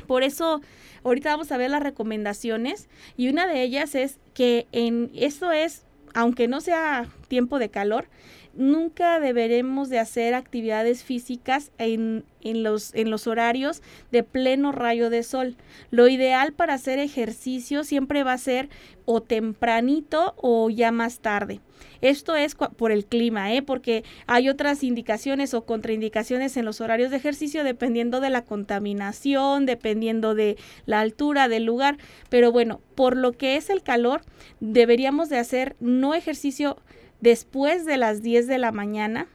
Por 0.08 0.24
eso, 0.24 0.62
ahorita 1.04 1.32
vamos 1.32 1.52
a 1.52 1.58
ver 1.58 1.70
las 1.70 1.84
recomendaciones 1.84 2.90
y 3.18 3.30
una 3.30 3.48
de 3.48 3.62
ellas 3.64 3.96
es 3.96 4.20
que 4.34 4.68
en 4.72 5.12
esto 5.16 5.52
es, 5.52 5.86
aunque 6.14 6.48
no 6.48 6.62
sea 6.62 7.08
tiempo 7.32 7.60
de 7.60 7.70
calor, 7.70 8.10
nunca 8.54 9.22
deberemos 9.22 9.88
de 9.88 10.00
hacer 10.00 10.34
actividades 10.34 11.02
físicas 11.02 11.72
en, 11.78 12.26
en, 12.42 12.62
los, 12.62 12.94
en 12.94 13.10
los 13.10 13.26
horarios 13.26 13.82
de 14.12 14.24
pleno 14.24 14.74
rayo 14.74 15.10
de 15.10 15.24
sol. 15.24 15.56
Lo 15.92 16.10
ideal 16.10 16.52
para 16.52 16.74
hacer 16.74 17.00
ejercicio 17.00 17.86
siempre 17.86 18.26
va 18.26 18.34
a 18.34 18.38
ser 18.38 18.68
o 19.06 19.22
tempranito 19.22 20.34
o 20.36 20.70
ya 20.70 20.92
más 20.92 21.20
tarde. 21.20 21.62
Esto 22.02 22.36
es 22.36 22.56
por 22.56 22.92
el 22.92 23.06
clima, 23.06 23.54
¿eh? 23.54 23.62
porque 23.62 24.04
hay 24.28 24.50
otras 24.50 24.84
indicaciones 24.84 25.54
o 25.54 25.66
contraindicaciones 25.66 26.58
en 26.58 26.66
los 26.66 26.82
horarios 26.82 27.12
de 27.12 27.18
ejercicio 27.18 27.64
dependiendo 27.64 28.20
de 28.20 28.30
la 28.30 28.44
contaminación, 28.44 29.66
dependiendo 29.66 30.36
de 30.36 30.58
la 30.86 31.00
altura 31.00 31.48
del 31.48 31.64
lugar. 31.64 31.98
Pero 32.30 32.52
bueno, 32.52 32.82
por 32.96 33.16
lo 33.16 33.32
que 33.32 33.56
es 33.56 33.70
el 33.70 33.84
calor, 33.84 34.22
deberíamos 34.60 35.30
de 35.30 35.38
hacer 35.38 35.76
no 35.80 36.14
ejercicio 36.14 36.78
después 37.22 37.86
de 37.86 37.98
las 37.98 38.22
10 38.22 38.48
de 38.48 38.58
la 38.58 38.72
mañana 38.72 39.28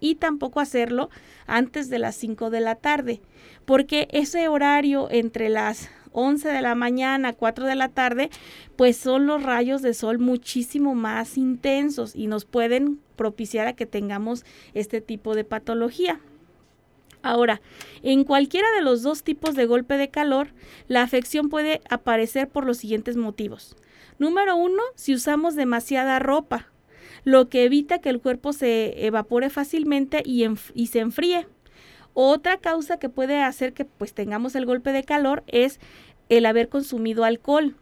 y 0.00 0.16
tampoco 0.16 0.60
hacerlo 0.60 1.10
antes 1.46 1.88
de 1.88 1.98
las 1.98 2.16
5 2.16 2.50
de 2.50 2.60
la 2.60 2.74
tarde, 2.74 3.20
porque 3.64 4.08
ese 4.10 4.48
horario 4.48 5.08
entre 5.10 5.48
las 5.48 5.88
11 6.12 6.48
de 6.48 6.62
la 6.62 6.74
mañana, 6.74 7.32
4 7.32 7.64
de 7.66 7.74
la 7.74 7.88
tarde, 7.88 8.30
pues 8.76 8.96
son 8.96 9.26
los 9.26 9.42
rayos 9.42 9.82
de 9.82 9.94
sol 9.94 10.18
muchísimo 10.18 10.94
más 10.94 11.36
intensos 11.36 12.14
y 12.14 12.26
nos 12.26 12.44
pueden 12.44 13.00
propiciar 13.16 13.66
a 13.66 13.74
que 13.74 13.86
tengamos 13.86 14.44
este 14.74 15.00
tipo 15.00 15.34
de 15.34 15.44
patología. 15.44 16.20
Ahora, 17.22 17.60
en 18.02 18.24
cualquiera 18.24 18.68
de 18.76 18.82
los 18.82 19.02
dos 19.02 19.22
tipos 19.24 19.54
de 19.54 19.66
golpe 19.66 19.96
de 19.96 20.08
calor, 20.08 20.48
la 20.86 21.02
afección 21.02 21.48
puede 21.48 21.80
aparecer 21.90 22.48
por 22.48 22.64
los 22.64 22.78
siguientes 22.78 23.16
motivos. 23.16 23.76
Número 24.18 24.56
uno, 24.56 24.82
si 24.94 25.14
usamos 25.14 25.56
demasiada 25.56 26.20
ropa, 26.20 26.68
lo 27.28 27.50
que 27.50 27.64
evita 27.64 27.98
que 27.98 28.08
el 28.08 28.20
cuerpo 28.20 28.54
se 28.54 29.04
evapore 29.04 29.50
fácilmente 29.50 30.22
y, 30.24 30.46
se 30.86 30.98
enfríe. 31.00 31.46
Otra 32.14 32.56
causa 32.56 32.98
que 32.98 33.10
puede 33.10 33.42
hacer 33.42 33.74
que 33.74 33.84
pues 33.84 34.14
tengamos 34.14 34.54
el 34.54 34.64
golpe 34.64 34.92
de 34.92 35.04
calor 35.04 35.44
es 35.46 35.78
el 36.30 36.46
haber 36.46 36.70
consumido 36.70 37.24
alcohol. 37.24 37.76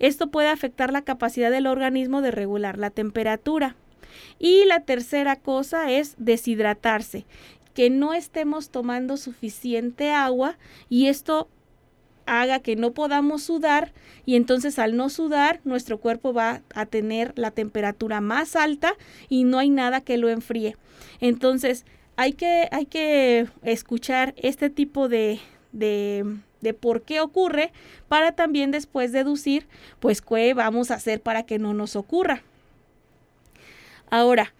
Esto 0.00 0.32
puede 0.32 0.48
afectar 0.48 0.92
la 0.92 1.02
capacidad 1.02 1.52
del 1.52 1.68
organismo 1.68 2.22
de 2.22 2.32
regular 2.32 2.76
la 2.76 2.90
temperatura. 2.90 3.76
Y 4.40 4.64
la 4.64 4.80
tercera 4.80 5.36
cosa 5.36 5.92
es 5.92 6.16
deshidratarse, 6.18 7.24
que 7.74 7.90
no 7.90 8.14
estemos 8.14 8.70
tomando 8.70 9.16
suficiente 9.16 10.10
agua 10.10 10.58
y 10.88 11.06
esto 11.06 11.48
haga 12.28 12.60
que 12.60 12.76
no 12.76 12.92
podamos 12.92 13.42
sudar 13.42 13.92
y 14.26 14.36
entonces 14.36 14.78
al 14.78 14.96
no 14.96 15.08
sudar 15.08 15.60
nuestro 15.64 15.98
cuerpo 15.98 16.32
va 16.32 16.62
a 16.74 16.86
tener 16.86 17.32
la 17.36 17.50
temperatura 17.50 18.20
más 18.20 18.54
alta 18.54 18.94
y 19.28 19.44
no 19.44 19.58
hay 19.58 19.70
nada 19.70 20.00
que 20.02 20.18
lo 20.18 20.28
enfríe. 20.28 20.76
Entonces 21.20 21.84
hay 22.16 22.34
que, 22.34 22.68
hay 22.70 22.86
que 22.86 23.48
escuchar 23.62 24.34
este 24.36 24.70
tipo 24.70 25.08
de, 25.08 25.40
de, 25.72 26.24
de 26.60 26.74
por 26.74 27.02
qué 27.02 27.20
ocurre 27.20 27.72
para 28.08 28.32
también 28.32 28.70
después 28.70 29.12
deducir 29.12 29.66
pues 30.00 30.20
qué 30.20 30.52
vamos 30.54 30.90
a 30.90 30.94
hacer 30.94 31.20
para 31.20 31.44
que 31.44 31.58
no 31.58 31.74
nos 31.74 31.96
ocurra. 31.96 32.42
Ahora, 34.10 34.52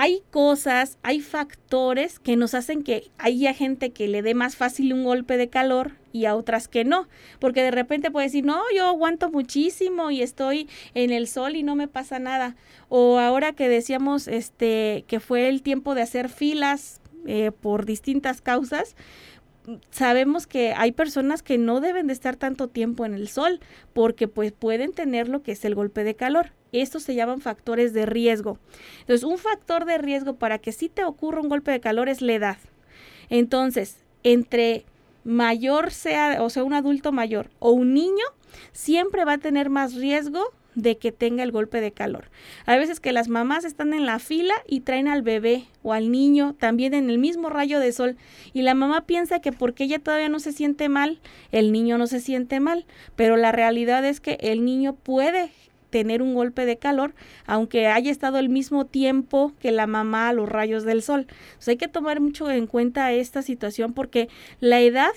hay 0.00 0.22
cosas, 0.30 0.96
hay 1.02 1.20
factores 1.20 2.20
que 2.20 2.36
nos 2.36 2.54
hacen 2.54 2.84
que 2.84 3.10
haya 3.18 3.52
gente 3.52 3.90
que 3.90 4.06
le 4.06 4.22
dé 4.22 4.32
más 4.32 4.54
fácil 4.54 4.92
un 4.92 5.02
golpe 5.02 5.36
de 5.36 5.48
calor 5.48 5.96
y 6.12 6.26
a 6.26 6.36
otras 6.36 6.68
que 6.68 6.84
no, 6.84 7.08
porque 7.40 7.62
de 7.62 7.72
repente 7.72 8.12
puede 8.12 8.26
decir, 8.26 8.44
no, 8.44 8.62
yo 8.76 8.86
aguanto 8.86 9.28
muchísimo 9.28 10.12
y 10.12 10.22
estoy 10.22 10.68
en 10.94 11.10
el 11.10 11.26
sol 11.26 11.56
y 11.56 11.64
no 11.64 11.74
me 11.74 11.88
pasa 11.88 12.20
nada. 12.20 12.54
O 12.88 13.18
ahora 13.18 13.54
que 13.54 13.68
decíamos 13.68 14.28
este 14.28 15.04
que 15.08 15.18
fue 15.18 15.48
el 15.48 15.62
tiempo 15.62 15.96
de 15.96 16.02
hacer 16.02 16.28
filas 16.28 17.00
eh, 17.26 17.50
por 17.50 17.84
distintas 17.84 18.40
causas, 18.40 18.94
sabemos 19.90 20.46
que 20.46 20.72
hay 20.76 20.92
personas 20.92 21.42
que 21.42 21.58
no 21.58 21.80
deben 21.80 22.06
de 22.06 22.12
estar 22.12 22.36
tanto 22.36 22.68
tiempo 22.68 23.04
en 23.04 23.14
el 23.14 23.28
sol 23.28 23.60
porque 23.92 24.28
pues 24.28 24.52
pueden 24.52 24.92
tener 24.92 25.28
lo 25.28 25.42
que 25.42 25.52
es 25.52 25.64
el 25.64 25.74
golpe 25.74 26.04
de 26.04 26.14
calor. 26.14 26.52
Estos 26.72 27.02
se 27.02 27.14
llaman 27.14 27.40
factores 27.40 27.92
de 27.92 28.06
riesgo. 28.06 28.58
Entonces, 29.00 29.24
un 29.24 29.38
factor 29.38 29.84
de 29.84 29.98
riesgo 29.98 30.36
para 30.36 30.58
que 30.58 30.72
sí 30.72 30.88
te 30.88 31.04
ocurra 31.04 31.40
un 31.40 31.48
golpe 31.48 31.70
de 31.70 31.80
calor 31.80 32.08
es 32.08 32.20
la 32.20 32.34
edad. 32.34 32.58
Entonces, 33.30 33.96
entre 34.22 34.84
mayor 35.24 35.90
sea, 35.90 36.42
o 36.42 36.50
sea, 36.50 36.64
un 36.64 36.74
adulto 36.74 37.12
mayor 37.12 37.50
o 37.58 37.70
un 37.70 37.94
niño, 37.94 38.24
siempre 38.72 39.24
va 39.24 39.34
a 39.34 39.38
tener 39.38 39.70
más 39.70 39.94
riesgo 39.94 40.52
de 40.78 40.96
que 40.96 41.10
tenga 41.10 41.42
el 41.42 41.50
golpe 41.50 41.80
de 41.80 41.92
calor. 41.92 42.30
Hay 42.64 42.78
veces 42.78 43.00
que 43.00 43.12
las 43.12 43.28
mamás 43.28 43.64
están 43.64 43.92
en 43.92 44.06
la 44.06 44.20
fila 44.20 44.54
y 44.66 44.80
traen 44.80 45.08
al 45.08 45.22
bebé 45.22 45.64
o 45.82 45.92
al 45.92 46.10
niño 46.10 46.54
también 46.58 46.94
en 46.94 47.10
el 47.10 47.18
mismo 47.18 47.50
rayo 47.50 47.80
de 47.80 47.92
sol 47.92 48.16
y 48.52 48.62
la 48.62 48.74
mamá 48.74 49.04
piensa 49.04 49.40
que 49.40 49.50
porque 49.52 49.84
ella 49.84 49.98
todavía 49.98 50.28
no 50.28 50.38
se 50.38 50.52
siente 50.52 50.88
mal, 50.88 51.20
el 51.50 51.72
niño 51.72 51.98
no 51.98 52.06
se 52.06 52.20
siente 52.20 52.60
mal, 52.60 52.86
pero 53.16 53.36
la 53.36 53.50
realidad 53.50 54.04
es 54.04 54.20
que 54.20 54.38
el 54.40 54.64
niño 54.64 54.94
puede 54.94 55.50
tener 55.90 56.22
un 56.22 56.34
golpe 56.34 56.64
de 56.64 56.76
calor, 56.78 57.14
aunque 57.46 57.86
haya 57.86 58.10
estado 58.10 58.38
el 58.38 58.48
mismo 58.48 58.86
tiempo 58.86 59.52
que 59.60 59.72
la 59.72 59.86
mamá 59.86 60.28
a 60.28 60.32
los 60.32 60.48
rayos 60.48 60.84
del 60.84 61.02
sol. 61.02 61.26
hay 61.66 61.76
que 61.76 61.88
tomar 61.88 62.20
mucho 62.20 62.50
en 62.50 62.66
cuenta 62.66 63.12
esta 63.12 63.42
situación 63.42 63.92
porque 63.92 64.28
la 64.60 64.80
edad, 64.80 65.10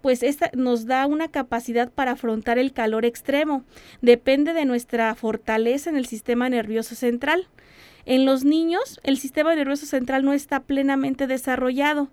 pues 0.00 0.22
esta 0.22 0.50
nos 0.54 0.86
da 0.86 1.06
una 1.06 1.28
capacidad 1.28 1.90
para 1.90 2.12
afrontar 2.12 2.58
el 2.58 2.72
calor 2.72 3.04
extremo. 3.04 3.64
Depende 4.02 4.52
de 4.52 4.64
nuestra 4.64 5.14
fortaleza 5.14 5.90
en 5.90 5.96
el 5.96 6.06
sistema 6.06 6.48
nervioso 6.48 6.94
central. 6.94 7.48
En 8.04 8.24
los 8.24 8.44
niños, 8.44 9.00
el 9.02 9.18
sistema 9.18 9.54
nervioso 9.54 9.84
central 9.84 10.24
no 10.24 10.32
está 10.32 10.60
plenamente 10.60 11.26
desarrollado 11.26 12.08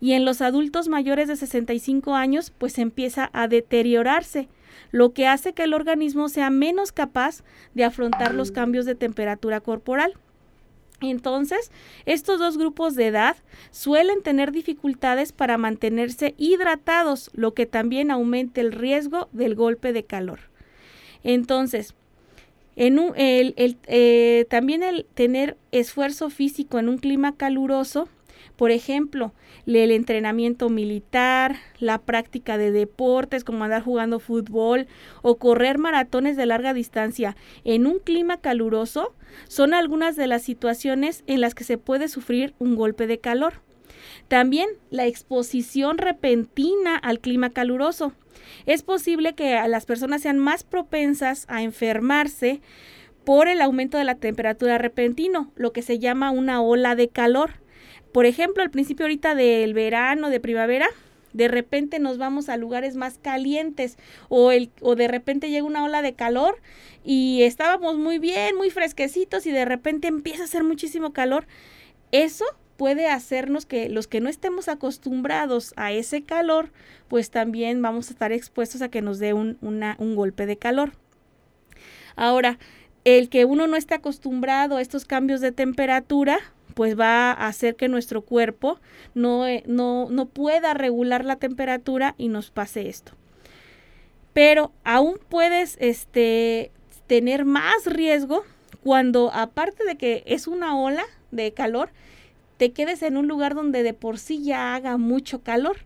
y 0.00 0.12
en 0.12 0.24
los 0.24 0.40
adultos 0.40 0.88
mayores 0.88 1.28
de 1.28 1.36
65 1.36 2.14
años, 2.14 2.52
pues 2.56 2.78
empieza 2.78 3.30
a 3.32 3.48
deteriorarse 3.48 4.48
lo 4.90 5.12
que 5.12 5.26
hace 5.26 5.52
que 5.52 5.64
el 5.64 5.74
organismo 5.74 6.28
sea 6.28 6.50
menos 6.50 6.92
capaz 6.92 7.42
de 7.74 7.84
afrontar 7.84 8.34
los 8.34 8.52
cambios 8.52 8.86
de 8.86 8.94
temperatura 8.94 9.60
corporal. 9.60 10.14
Entonces, 11.00 11.70
estos 12.04 12.38
dos 12.38 12.58
grupos 12.58 12.94
de 12.94 13.06
edad 13.06 13.36
suelen 13.70 14.22
tener 14.22 14.52
dificultades 14.52 15.32
para 15.32 15.56
mantenerse 15.56 16.34
hidratados, 16.36 17.30
lo 17.32 17.54
que 17.54 17.66
también 17.66 18.10
aumenta 18.10 18.60
el 18.60 18.72
riesgo 18.72 19.28
del 19.32 19.54
golpe 19.54 19.92
de 19.92 20.04
calor. 20.04 20.40
Entonces, 21.22 21.94
en 22.76 22.98
el, 23.16 23.54
eh, 23.86 24.46
también 24.48 24.82
el 24.82 25.06
tener 25.14 25.56
esfuerzo 25.72 26.30
físico 26.30 26.78
en 26.78 26.88
un 26.88 26.98
clima 26.98 27.36
caluroso 27.36 28.08
por 28.56 28.70
ejemplo, 28.70 29.32
el 29.66 29.90
entrenamiento 29.90 30.68
militar, 30.68 31.56
la 31.78 31.98
práctica 31.98 32.58
de 32.58 32.70
deportes 32.70 33.44
como 33.44 33.64
andar 33.64 33.82
jugando 33.82 34.20
fútbol 34.20 34.86
o 35.22 35.36
correr 35.36 35.78
maratones 35.78 36.36
de 36.36 36.46
larga 36.46 36.74
distancia 36.74 37.36
en 37.64 37.86
un 37.86 37.98
clima 37.98 38.38
caluroso 38.38 39.14
son 39.48 39.74
algunas 39.74 40.16
de 40.16 40.26
las 40.26 40.42
situaciones 40.42 41.24
en 41.26 41.40
las 41.40 41.54
que 41.54 41.64
se 41.64 41.78
puede 41.78 42.08
sufrir 42.08 42.54
un 42.58 42.74
golpe 42.76 43.06
de 43.06 43.18
calor. 43.18 43.62
También 44.28 44.68
la 44.90 45.06
exposición 45.06 45.98
repentina 45.98 46.96
al 46.96 47.20
clima 47.20 47.50
caluroso. 47.50 48.12
Es 48.66 48.82
posible 48.82 49.34
que 49.34 49.60
las 49.68 49.86
personas 49.86 50.22
sean 50.22 50.38
más 50.38 50.64
propensas 50.64 51.46
a 51.48 51.62
enfermarse 51.62 52.60
por 53.24 53.48
el 53.48 53.60
aumento 53.60 53.98
de 53.98 54.04
la 54.04 54.14
temperatura 54.14 54.78
repentino, 54.78 55.52
lo 55.54 55.72
que 55.72 55.82
se 55.82 55.98
llama 55.98 56.30
una 56.30 56.62
ola 56.62 56.94
de 56.94 57.08
calor. 57.08 57.60
Por 58.12 58.26
ejemplo, 58.26 58.62
al 58.62 58.70
principio 58.70 59.04
ahorita 59.04 59.34
del 59.34 59.74
verano, 59.74 60.30
de 60.30 60.40
primavera, 60.40 60.88
de 61.32 61.48
repente 61.48 61.98
nos 61.98 62.18
vamos 62.18 62.48
a 62.48 62.56
lugares 62.56 62.96
más 62.96 63.18
calientes 63.18 63.96
o, 64.28 64.50
el, 64.50 64.70
o 64.80 64.96
de 64.96 65.08
repente 65.08 65.50
llega 65.50 65.64
una 65.64 65.84
ola 65.84 66.02
de 66.02 66.14
calor 66.14 66.60
y 67.04 67.42
estábamos 67.42 67.98
muy 67.98 68.18
bien, 68.18 68.56
muy 68.56 68.70
fresquecitos 68.70 69.46
y 69.46 69.52
de 69.52 69.64
repente 69.64 70.08
empieza 70.08 70.42
a 70.42 70.46
hacer 70.46 70.64
muchísimo 70.64 71.12
calor. 71.12 71.46
Eso 72.10 72.44
puede 72.76 73.08
hacernos 73.08 73.66
que 73.66 73.88
los 73.88 74.08
que 74.08 74.20
no 74.20 74.28
estemos 74.28 74.68
acostumbrados 74.68 75.72
a 75.76 75.92
ese 75.92 76.22
calor, 76.22 76.72
pues 77.08 77.30
también 77.30 77.82
vamos 77.82 78.08
a 78.08 78.12
estar 78.12 78.32
expuestos 78.32 78.82
a 78.82 78.88
que 78.88 79.02
nos 79.02 79.18
dé 79.18 79.34
un, 79.34 79.58
un 79.60 80.16
golpe 80.16 80.46
de 80.46 80.56
calor. 80.56 80.92
Ahora, 82.16 82.58
el 83.04 83.28
que 83.28 83.44
uno 83.44 83.66
no 83.66 83.76
esté 83.76 83.94
acostumbrado 83.94 84.76
a 84.76 84.82
estos 84.82 85.04
cambios 85.04 85.40
de 85.40 85.52
temperatura, 85.52 86.38
pues 86.80 86.98
va 86.98 87.32
a 87.32 87.46
hacer 87.46 87.76
que 87.76 87.88
nuestro 87.88 88.22
cuerpo 88.22 88.80
no, 89.14 89.46
eh, 89.46 89.62
no, 89.66 90.08
no 90.08 90.24
pueda 90.24 90.72
regular 90.72 91.26
la 91.26 91.36
temperatura 91.36 92.14
y 92.16 92.28
nos 92.28 92.50
pase 92.50 92.88
esto. 92.88 93.12
Pero 94.32 94.72
aún 94.82 95.18
puedes 95.28 95.76
este, 95.78 96.72
tener 97.06 97.44
más 97.44 97.84
riesgo 97.84 98.44
cuando 98.82 99.30
aparte 99.30 99.84
de 99.84 99.98
que 99.98 100.22
es 100.24 100.46
una 100.46 100.74
ola 100.74 101.04
de 101.30 101.52
calor, 101.52 101.90
te 102.56 102.72
quedes 102.72 103.02
en 103.02 103.18
un 103.18 103.28
lugar 103.28 103.54
donde 103.54 103.82
de 103.82 103.92
por 103.92 104.18
sí 104.18 104.42
ya 104.42 104.74
haga 104.74 104.96
mucho 104.96 105.42
calor. 105.42 105.76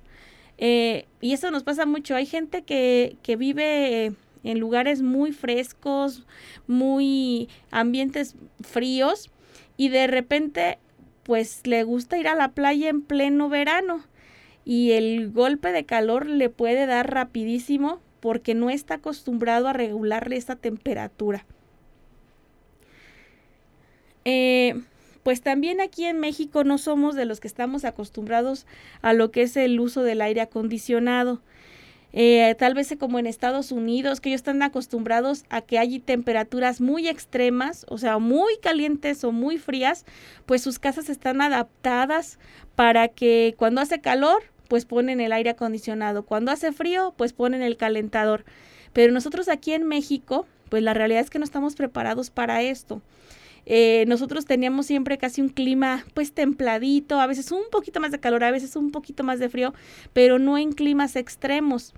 Eh, 0.59 1.07
y 1.21 1.33
eso 1.33 1.51
nos 1.51 1.65
pasa 1.65 1.87
mucho. 1.87 2.15
Hay 2.15 2.27
gente 2.27 2.63
que, 2.63 3.17
que 3.25 3.35
vive 3.35 4.13
en 4.45 4.61
lugares 4.61 5.03
muy 5.03 5.33
frescos, 5.33 6.23
muy 6.69 7.49
ambientes 7.73 8.37
fríos 8.63 9.33
y 9.77 9.89
de 9.89 10.07
repente 10.07 10.79
pues 11.25 11.67
le 11.67 11.83
gusta 11.83 12.19
ir 12.19 12.29
a 12.29 12.35
la 12.35 12.53
playa 12.53 12.89
en 12.89 13.03
pleno 13.03 13.49
verano 13.49 14.05
y 14.65 14.93
el 14.93 15.31
golpe 15.33 15.73
de 15.73 15.85
calor 15.85 16.27
le 16.27 16.49
puede 16.51 16.87
dar 16.87 17.13
rapidísimo 17.13 18.01
porque 18.21 18.55
no 18.55 18.71
está 18.71 18.95
acostumbrado 18.95 19.69
a 19.69 19.73
regularle 19.73 20.37
esta 20.37 20.57
temperatura. 20.57 21.45
Eh, 24.25 24.81
pues 25.23 25.43
también 25.43 25.81
aquí 25.81 26.05
en 26.05 26.21
México 26.21 26.65
no 26.65 26.79
somos 26.79 27.15
de 27.15 27.25
los 27.25 27.41
que 27.41 27.49
estamos 27.49 27.85
acostumbrados 27.85 28.67
a 29.03 29.13
lo 29.13 29.31
que 29.31 29.43
es 29.43 29.57
el 29.57 29.81
uso 29.81 30.03
del 30.03 30.21
aire 30.21 30.43
acondicionado. 30.43 31.41
Eh, 32.17 32.55
tal 32.61 32.75
vez 32.75 32.95
como 32.97 33.19
en 33.19 33.27
Estados 33.27 33.73
Unidos, 33.73 34.21
que 34.21 34.29
ellos 34.29 34.39
están 34.39 34.63
acostumbrados 34.63 35.45
a 35.51 35.63
que 35.63 35.81
hay 35.81 35.99
temperaturas 35.99 36.81
muy 36.81 37.09
extremas, 37.09 37.85
o 37.89 37.99
sea, 37.99 38.19
muy 38.19 38.57
calientes 38.63 39.25
o 39.25 39.33
muy 39.33 39.59
frías, 39.59 40.07
pues 40.47 40.63
sus 40.63 40.79
casas 40.79 41.09
están 41.09 41.41
adaptadas 41.41 42.39
para 42.77 43.09
que 43.09 43.57
cuando 43.59 43.81
hace 43.81 44.01
calor, 44.01 44.45
pues 44.69 44.85
ponen 44.85 45.21
el 45.21 45.33
aire 45.33 45.51
acondicionado, 45.51 46.23
cuando 46.23 46.53
hace 46.53 46.71
frío, 46.71 47.15
pues 47.17 47.33
ponen 47.33 47.63
el 47.63 47.77
calentador. 47.77 48.45
Pero 48.93 49.13
nosotros 49.13 49.49
aquí 49.49 49.73
en 49.73 49.83
México, 49.83 50.47
pues 50.69 50.85
la 50.85 50.95
realidad 50.95 51.21
es 51.21 51.31
que 51.31 51.41
no 51.41 51.45
estamos 51.45 51.75
preparados 51.75 52.31
para 52.31 52.63
esto. 52.63 53.03
Eh, 53.67 54.05
nosotros 54.07 54.45
teníamos 54.45 54.87
siempre 54.87 55.19
casi 55.19 55.41
un 55.41 55.49
clima 55.49 56.05
pues 56.15 56.33
templadito, 56.33 57.21
a 57.21 57.27
veces 57.27 57.51
un 57.53 57.65
poquito 57.71 58.01
más 58.01 58.13
de 58.13 58.21
calor, 58.21 58.45
a 58.45 58.51
veces 58.51 58.77
un 58.77 58.91
poquito 58.91 59.25
más 59.25 59.39
de 59.39 59.49
frío, 59.49 59.75
pero 60.13 60.39
no 60.39 60.59
en 60.59 60.73
climas 60.73 61.17
extremos. 61.17 61.95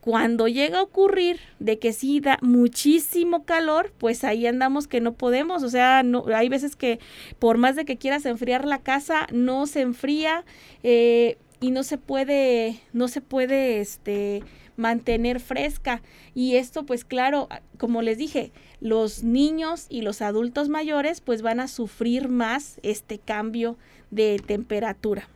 Cuando 0.00 0.48
llega 0.48 0.78
a 0.78 0.82
ocurrir 0.82 1.40
de 1.58 1.78
que 1.78 1.92
sí 1.92 2.20
da 2.20 2.38
muchísimo 2.40 3.44
calor, 3.44 3.92
pues 3.98 4.24
ahí 4.24 4.46
andamos 4.46 4.86
que 4.86 5.00
no 5.00 5.14
podemos, 5.14 5.62
o 5.62 5.68
sea, 5.68 6.02
hay 6.34 6.48
veces 6.48 6.76
que 6.76 6.98
por 7.38 7.58
más 7.58 7.76
de 7.76 7.84
que 7.84 7.96
quieras 7.96 8.24
enfriar 8.24 8.64
la 8.64 8.78
casa, 8.78 9.26
no 9.32 9.66
se 9.66 9.80
enfría 9.80 10.44
eh, 10.82 11.36
y 11.60 11.72
no 11.72 11.82
se 11.82 11.98
puede, 11.98 12.80
no 12.92 13.08
se 13.08 13.20
puede, 13.20 13.80
este, 13.80 14.44
mantener 14.78 15.40
fresca. 15.40 16.00
Y 16.34 16.56
esto, 16.56 16.86
pues 16.86 17.04
claro, 17.04 17.48
como 17.76 18.00
les 18.00 18.16
dije, 18.16 18.52
los 18.80 19.22
niños 19.22 19.86
y 19.90 20.00
los 20.00 20.22
adultos 20.22 20.70
mayores 20.70 21.20
pues 21.20 21.42
van 21.42 21.60
a 21.60 21.68
sufrir 21.68 22.28
más 22.28 22.80
este 22.82 23.18
cambio 23.18 23.76
de 24.10 24.40
temperatura. 24.46 25.28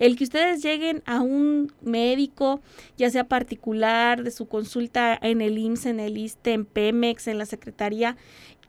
El 0.00 0.16
que 0.16 0.24
ustedes 0.24 0.62
lleguen 0.62 1.02
a 1.04 1.20
un 1.20 1.72
médico, 1.82 2.62
ya 2.96 3.10
sea 3.10 3.24
particular, 3.24 4.22
de 4.24 4.30
su 4.30 4.46
consulta 4.46 5.16
en 5.20 5.42
el 5.42 5.58
IMSS, 5.58 5.86
en 5.86 6.00
el 6.00 6.16
ISTE, 6.16 6.54
en 6.54 6.64
Pemex, 6.64 7.28
en 7.28 7.36
la 7.36 7.44
Secretaría, 7.44 8.16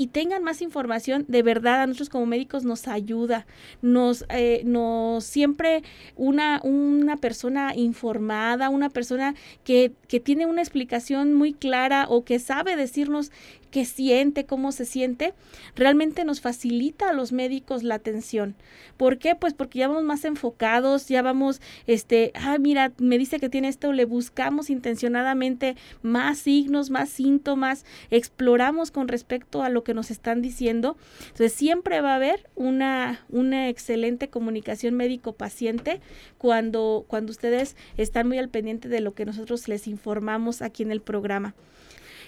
y 0.01 0.07
tengan 0.07 0.43
más 0.43 0.63
información, 0.63 1.25
de 1.27 1.43
verdad 1.43 1.83
a 1.83 1.85
nosotros 1.85 2.09
como 2.09 2.25
médicos 2.25 2.63
nos 2.63 2.87
ayuda, 2.87 3.45
nos, 3.83 4.25
eh, 4.29 4.63
nos 4.65 5.23
siempre 5.23 5.83
una, 6.15 6.59
una 6.63 7.17
persona 7.17 7.75
informada, 7.75 8.69
una 8.69 8.89
persona 8.89 9.35
que, 9.63 9.91
que 10.07 10.19
tiene 10.19 10.47
una 10.47 10.63
explicación 10.63 11.35
muy 11.35 11.53
clara 11.53 12.07
o 12.09 12.25
que 12.25 12.39
sabe 12.39 12.75
decirnos 12.75 13.31
qué 13.71 13.85
siente, 13.85 14.45
cómo 14.45 14.71
se 14.71 14.85
siente, 14.85 15.33
realmente 15.75 16.23
nos 16.23 16.41
facilita 16.41 17.09
a 17.09 17.13
los 17.13 17.31
médicos 17.31 17.83
la 17.83 17.95
atención. 17.95 18.55
¿Por 18.97 19.17
qué? 19.17 19.35
Pues 19.35 19.53
porque 19.53 19.79
ya 19.79 19.87
vamos 19.87 20.03
más 20.03 20.25
enfocados, 20.25 21.07
ya 21.07 21.21
vamos, 21.21 21.61
este, 21.87 22.31
ah, 22.35 22.57
mira, 22.59 22.91
me 22.99 23.17
dice 23.17 23.39
que 23.39 23.49
tiene 23.49 23.69
esto, 23.69 23.93
le 23.93 24.05
buscamos 24.05 24.69
intencionadamente 24.69 25.75
más 26.03 26.37
signos, 26.37 26.89
más 26.89 27.09
síntomas, 27.09 27.85
exploramos 28.11 28.91
con 28.91 29.07
respecto 29.07 29.63
a 29.63 29.69
lo 29.69 29.83
que 29.83 29.93
nos 29.93 30.11
están 30.11 30.41
diciendo. 30.41 30.97
Entonces 31.21 31.53
siempre 31.53 32.01
va 32.01 32.11
a 32.11 32.15
haber 32.15 32.49
una, 32.55 33.25
una 33.29 33.69
excelente 33.69 34.29
comunicación 34.29 34.95
médico-paciente 34.95 36.01
cuando, 36.37 37.05
cuando 37.07 37.31
ustedes 37.31 37.75
están 37.97 38.27
muy 38.27 38.37
al 38.37 38.49
pendiente 38.49 38.89
de 38.89 38.99
lo 38.99 39.13
que 39.13 39.25
nosotros 39.25 39.67
les 39.67 39.87
informamos 39.87 40.61
aquí 40.61 40.83
en 40.83 40.91
el 40.91 41.01
programa. 41.01 41.55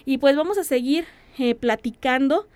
Y 0.05 0.17
pues 0.17 0.35
vamos 0.35 0.57
a 0.57 0.63
seguir 0.63 1.05
eh, 1.37 1.55
platicando 1.55 2.47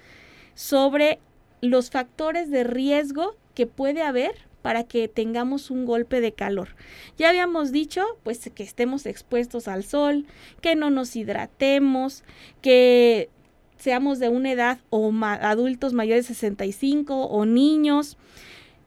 sobre 0.55 1.19
los 1.61 1.89
factores 1.89 2.49
de 2.49 2.63
riesgo 2.63 3.35
que 3.53 3.65
puede 3.65 4.01
haber 4.01 4.47
para 4.61 4.83
que 4.83 5.07
tengamos 5.07 5.71
un 5.71 5.85
golpe 5.85 6.19
de 6.19 6.33
calor. 6.33 6.75
Ya 7.17 7.29
habíamos 7.29 7.71
dicho, 7.71 8.03
pues, 8.23 8.51
que 8.53 8.63
estemos 8.63 9.05
expuestos 9.05 9.67
al 9.67 9.83
sol, 9.83 10.25
que 10.61 10.75
no 10.75 10.89
nos 10.89 11.15
hidratemos, 11.15 12.23
que 12.61 13.29
seamos 13.77 14.19
de 14.19 14.29
una 14.29 14.51
edad 14.51 14.79
o 14.89 15.11
adultos 15.21 15.93
mayores 15.93 16.27
de 16.27 16.33
65 16.33 17.27
o 17.27 17.45
niños. 17.45 18.17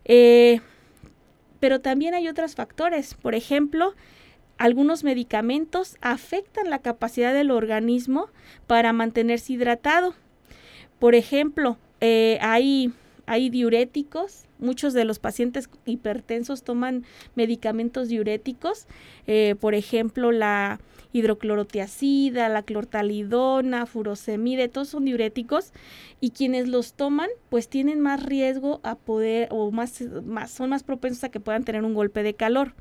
Eh, 0.05 0.61
pero 1.61 1.81
también 1.81 2.15
hay 2.15 2.29
otros 2.29 2.55
factores. 2.55 3.15
Por 3.15 3.35
ejemplo, 3.35 3.95
algunos 4.61 5.05
medicamentos 5.05 5.97
afectan 6.03 6.69
la 6.69 6.81
capacidad 6.81 7.33
del 7.33 7.51
organismo 7.51 8.29
para 8.67 8.93
mantenerse 8.93 9.55
hidratado. 9.55 10.15
Por 10.99 11.15
ejemplo, 11.15 11.79
eh, 12.03 12.37
hay, 12.43 12.93
diuréticos. 13.49 14.45
Muchos 14.59 14.93
de 14.93 15.07
los 15.07 15.19
pacientes 15.19 15.71
hipertensos 15.87 16.63
toman 16.63 17.07
medicamentos 17.37 18.09
diuréticos. 18.09 18.87
Eh, 19.27 19.55
por 19.59 19.75
ejemplo, 19.75 20.31
la 20.31 20.79
hidroclorotiacida, 21.15 22.51
la 22.51 22.63
clortalidona, 22.63 23.87
furosemide, 23.87 24.69
todos 24.69 24.89
son 24.89 25.07
diuréticos 25.07 25.73
y 26.21 26.33
quienes 26.33 26.69
los 26.69 26.93
toman 26.93 27.31
pues 27.49 27.71
tienen 27.71 27.99
más 28.01 28.23
riesgo 28.23 28.81
a 28.83 28.95
poder 28.97 29.49
o 29.53 29.71
más 29.71 30.05
son 30.49 30.69
más 30.69 30.83
propensos 30.83 31.25
a 31.25 31.31
que 31.31 31.41
puedan 31.41 31.65
tener 31.65 31.83
un 31.83 31.95
golpe 31.95 32.23
de 32.23 32.35
calor. 32.35 32.75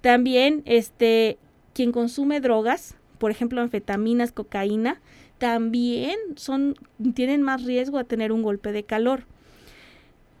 También, 0.00 0.62
este, 0.64 1.38
quien 1.74 1.92
consume 1.92 2.40
drogas, 2.40 2.94
por 3.18 3.30
ejemplo, 3.30 3.60
anfetaminas, 3.60 4.32
cocaína, 4.32 5.00
también 5.38 6.16
son, 6.36 6.76
tienen 7.14 7.42
más 7.42 7.64
riesgo 7.64 7.98
a 7.98 8.04
tener 8.04 8.32
un 8.32 8.42
golpe 8.42 8.72
de 8.72 8.84
calor. 8.84 9.24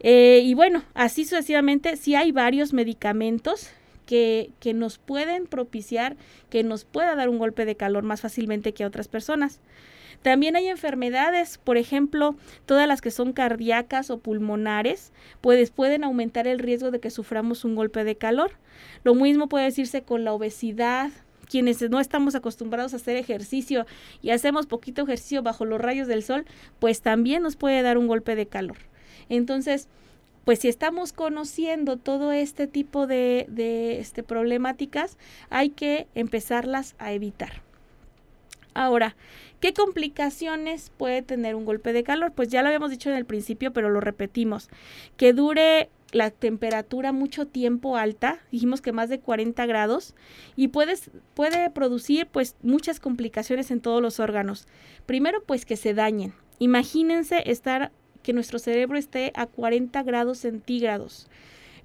Eh, 0.00 0.42
y 0.44 0.54
bueno, 0.54 0.84
así 0.94 1.24
sucesivamente, 1.24 1.96
sí 1.96 2.14
hay 2.14 2.32
varios 2.32 2.72
medicamentos 2.72 3.70
que, 4.06 4.50
que, 4.60 4.74
nos 4.74 4.98
pueden 4.98 5.46
propiciar 5.46 6.16
que 6.50 6.62
nos 6.62 6.84
pueda 6.84 7.14
dar 7.14 7.28
un 7.28 7.38
golpe 7.38 7.64
de 7.64 7.76
calor 7.76 8.04
más 8.04 8.20
fácilmente 8.20 8.72
que 8.72 8.84
a 8.84 8.86
otras 8.86 9.08
personas. 9.08 9.60
También 10.22 10.56
hay 10.56 10.68
enfermedades, 10.68 11.58
por 11.58 11.76
ejemplo, 11.76 12.36
todas 12.66 12.88
las 12.88 13.00
que 13.00 13.10
son 13.10 13.32
cardíacas 13.32 14.10
o 14.10 14.18
pulmonares, 14.18 15.12
pues 15.40 15.70
pueden 15.70 16.04
aumentar 16.04 16.46
el 16.46 16.58
riesgo 16.58 16.90
de 16.90 17.00
que 17.00 17.10
suframos 17.10 17.64
un 17.64 17.76
golpe 17.76 18.04
de 18.04 18.16
calor. 18.16 18.52
Lo 19.04 19.14
mismo 19.14 19.48
puede 19.48 19.66
decirse 19.66 20.02
con 20.02 20.24
la 20.24 20.32
obesidad, 20.32 21.10
quienes 21.48 21.80
no 21.88 21.98
estamos 21.98 22.34
acostumbrados 22.34 22.92
a 22.92 22.96
hacer 22.96 23.16
ejercicio 23.16 23.86
y 24.22 24.30
hacemos 24.30 24.66
poquito 24.66 25.02
ejercicio 25.02 25.42
bajo 25.42 25.64
los 25.64 25.80
rayos 25.80 26.06
del 26.06 26.22
sol, 26.22 26.44
pues 26.78 27.00
también 27.00 27.42
nos 27.42 27.56
puede 27.56 27.82
dar 27.82 27.98
un 27.98 28.06
golpe 28.06 28.34
de 28.34 28.46
calor. 28.46 28.76
Entonces, 29.28 29.88
pues 30.44 30.60
si 30.60 30.68
estamos 30.68 31.12
conociendo 31.12 31.96
todo 31.96 32.32
este 32.32 32.66
tipo 32.66 33.06
de, 33.06 33.46
de 33.48 34.00
este, 34.00 34.22
problemáticas, 34.22 35.18
hay 35.50 35.70
que 35.70 36.06
empezarlas 36.14 36.94
a 36.98 37.12
evitar. 37.12 37.62
Ahora, 38.74 39.16
¿qué 39.60 39.72
complicaciones 39.72 40.90
puede 40.96 41.22
tener 41.22 41.54
un 41.54 41.64
golpe 41.64 41.92
de 41.92 42.02
calor? 42.02 42.32
Pues 42.32 42.48
ya 42.48 42.62
lo 42.62 42.68
habíamos 42.68 42.90
dicho 42.90 43.10
en 43.10 43.16
el 43.16 43.24
principio, 43.24 43.72
pero 43.72 43.90
lo 43.90 44.00
repetimos. 44.00 44.68
Que 45.16 45.32
dure 45.32 45.90
la 46.12 46.30
temperatura 46.30 47.12
mucho 47.12 47.46
tiempo 47.46 47.96
alta, 47.96 48.38
dijimos 48.50 48.80
que 48.80 48.92
más 48.92 49.08
de 49.08 49.20
40 49.20 49.66
grados, 49.66 50.14
y 50.56 50.68
puedes, 50.68 51.10
puede 51.34 51.70
producir 51.70 52.26
pues 52.26 52.56
muchas 52.62 53.00
complicaciones 53.00 53.70
en 53.70 53.80
todos 53.80 54.00
los 54.00 54.20
órganos. 54.20 54.66
Primero 55.06 55.42
pues 55.44 55.64
que 55.64 55.76
se 55.76 55.94
dañen. 55.94 56.32
Imagínense 56.58 57.50
estar, 57.50 57.92
que 58.22 58.32
nuestro 58.32 58.58
cerebro 58.58 58.98
esté 58.98 59.32
a 59.34 59.46
40 59.46 60.02
grados 60.02 60.38
centígrados. 60.38 61.28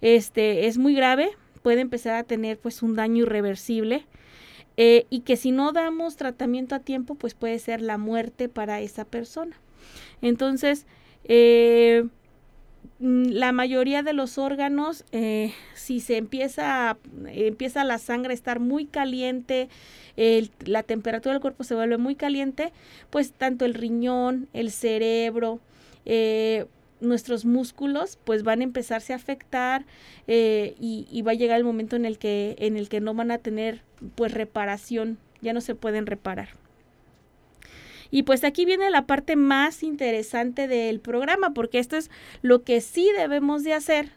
Este 0.01 0.67
es 0.67 0.77
muy 0.77 0.95
grave, 0.95 1.29
puede 1.61 1.81
empezar 1.81 2.15
a 2.15 2.23
tener 2.23 2.57
pues 2.57 2.81
un 2.81 2.95
daño 2.95 3.23
irreversible. 3.23 4.05
Eh, 4.75 5.05
y 5.09 5.21
que 5.21 5.35
si 5.35 5.51
no 5.51 5.71
damos 5.71 6.15
tratamiento 6.15 6.75
a 6.75 6.79
tiempo, 6.79 7.15
pues 7.15 7.33
puede 7.35 7.59
ser 7.59 7.81
la 7.81 7.97
muerte 7.97 8.49
para 8.49 8.81
esa 8.81 9.05
persona. 9.05 9.55
Entonces, 10.21 10.87
eh, 11.25 12.05
mm, 12.99 13.25
la 13.29 13.51
mayoría 13.51 14.01
de 14.01 14.13
los 14.13 14.37
órganos, 14.37 15.05
eh, 15.11 15.53
si 15.75 15.99
se 15.99 16.17
empieza, 16.17 16.97
empieza 17.27 17.83
la 17.83 17.99
sangre 17.99 18.31
a 18.31 18.35
estar 18.35 18.59
muy 18.59 18.85
caliente, 18.85 19.69
la 20.65 20.83
temperatura 20.83 21.33
del 21.33 21.41
cuerpo 21.41 21.63
se 21.63 21.75
vuelve 21.75 21.97
muy 21.97 22.15
caliente, 22.15 22.71
pues 23.09 23.31
tanto 23.31 23.65
el 23.65 23.73
riñón, 23.73 24.47
el 24.53 24.71
cerebro, 24.71 25.59
eh, 26.05 26.65
nuestros 27.03 27.45
músculos 27.45 28.17
pues 28.23 28.43
van 28.43 28.61
a 28.61 28.63
empezarse 28.63 29.13
a 29.13 29.17
afectar 29.17 29.85
eh, 30.27 30.75
y, 30.79 31.07
y, 31.11 31.21
va 31.21 31.31
a 31.31 31.35
llegar 31.35 31.57
el 31.57 31.63
momento 31.63 31.95
en 31.95 32.05
el 32.05 32.17
que 32.17 32.55
en 32.59 32.77
el 32.77 32.89
que 32.89 33.01
no 33.01 33.13
van 33.13 33.31
a 33.31 33.37
tener 33.37 33.81
pues 34.15 34.33
reparación 34.33 35.17
ya 35.41 35.53
no 35.53 35.61
se 35.61 35.75
pueden 35.75 36.05
reparar 36.05 36.49
y 38.13 38.21
pues 38.21 38.43
aquí 38.43 38.63
viene 38.63 38.91
la 38.91 39.07
parte 39.07 39.35
más 39.35 39.81
interesante 39.81 40.67
del 40.67 40.99
programa, 40.99 41.55
porque 41.55 41.79
esto 41.79 41.97
es 41.97 42.11
lo 42.43 42.61
que 42.61 42.79
sí 42.79 43.09
debemos 43.17 43.63
de 43.63 43.73
hacer 43.73 44.11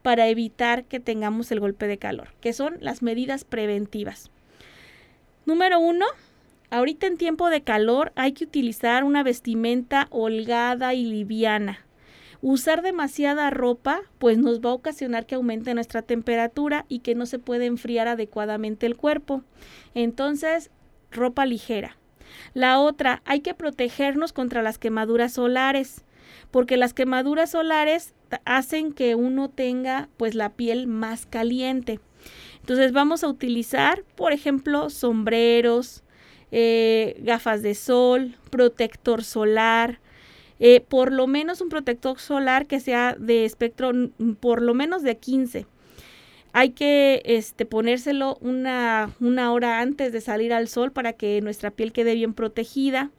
para 0.00 0.28
evitar 0.28 0.84
que 0.84 1.00
tengamos 1.00 1.52
el 1.52 1.60
golpe 1.60 1.86
de 1.86 1.98
calor, 1.98 2.28
que 2.40 2.54
son 2.54 2.78
las 2.80 3.02
medidas 3.02 3.44
preventivas. 3.44 4.30
Número 5.44 5.78
uno, 5.80 6.06
ahorita 6.70 7.06
en 7.06 7.18
tiempo 7.18 7.50
de 7.50 7.60
calor 7.60 8.12
hay 8.16 8.32
que 8.32 8.44
utilizar 8.44 9.04
una 9.04 9.22
vestimenta 9.22 10.06
holgada 10.08 10.94
y 10.94 11.04
liviana. 11.04 11.84
Usar 12.42 12.82
demasiada 12.82 13.50
ropa 13.50 14.02
pues 14.18 14.36
nos 14.36 14.60
va 14.60 14.70
a 14.70 14.74
ocasionar 14.74 15.26
que 15.26 15.36
aumente 15.36 15.74
nuestra 15.74 16.02
temperatura 16.02 16.84
y 16.88 16.98
que 16.98 17.14
no 17.14 17.24
se 17.24 17.38
puede 17.38 17.66
enfriar 17.66 18.08
adecuadamente 18.08 18.84
el 18.86 18.96
cuerpo. 18.96 19.42
Entonces, 19.94 20.70
ropa 21.12 21.46
ligera. 21.46 21.96
La 22.52 22.80
otra, 22.80 23.22
hay 23.24 23.40
que 23.40 23.54
protegernos 23.54 24.32
contra 24.32 24.60
las 24.62 24.78
quemaduras 24.78 25.34
solares, 25.34 26.04
porque 26.50 26.76
las 26.76 26.94
quemaduras 26.94 27.50
solares 27.50 28.14
hacen 28.44 28.92
que 28.92 29.14
uno 29.14 29.48
tenga 29.48 30.08
pues 30.16 30.34
la 30.34 30.50
piel 30.50 30.88
más 30.88 31.26
caliente. 31.26 32.00
Entonces 32.60 32.92
vamos 32.92 33.22
a 33.22 33.28
utilizar, 33.28 34.02
por 34.16 34.32
ejemplo, 34.32 34.90
sombreros, 34.90 36.02
eh, 36.50 37.20
gafas 37.20 37.62
de 37.62 37.74
sol, 37.74 38.36
protector 38.50 39.22
solar, 39.22 40.00
eh, 40.64 40.80
por 40.80 41.12
lo 41.12 41.26
menos 41.26 41.60
un 41.60 41.68
protector 41.68 42.20
solar 42.20 42.66
que 42.66 42.78
sea 42.78 43.16
de 43.18 43.44
espectro 43.44 43.90
por 44.38 44.62
lo 44.62 44.74
menos 44.74 45.02
de 45.02 45.16
15 45.16 45.66
hay 46.52 46.70
que 46.70 47.22
este, 47.24 47.66
ponérselo 47.66 48.36
una, 48.40 49.10
una 49.20 49.52
hora 49.52 49.80
antes 49.80 50.12
de 50.12 50.20
salir 50.20 50.52
al 50.52 50.68
sol 50.68 50.92
para 50.92 51.14
que 51.14 51.40
nuestra 51.40 51.70
piel 51.70 51.92
quede 51.92 52.14
bien 52.14 52.34
protegida. 52.34 53.10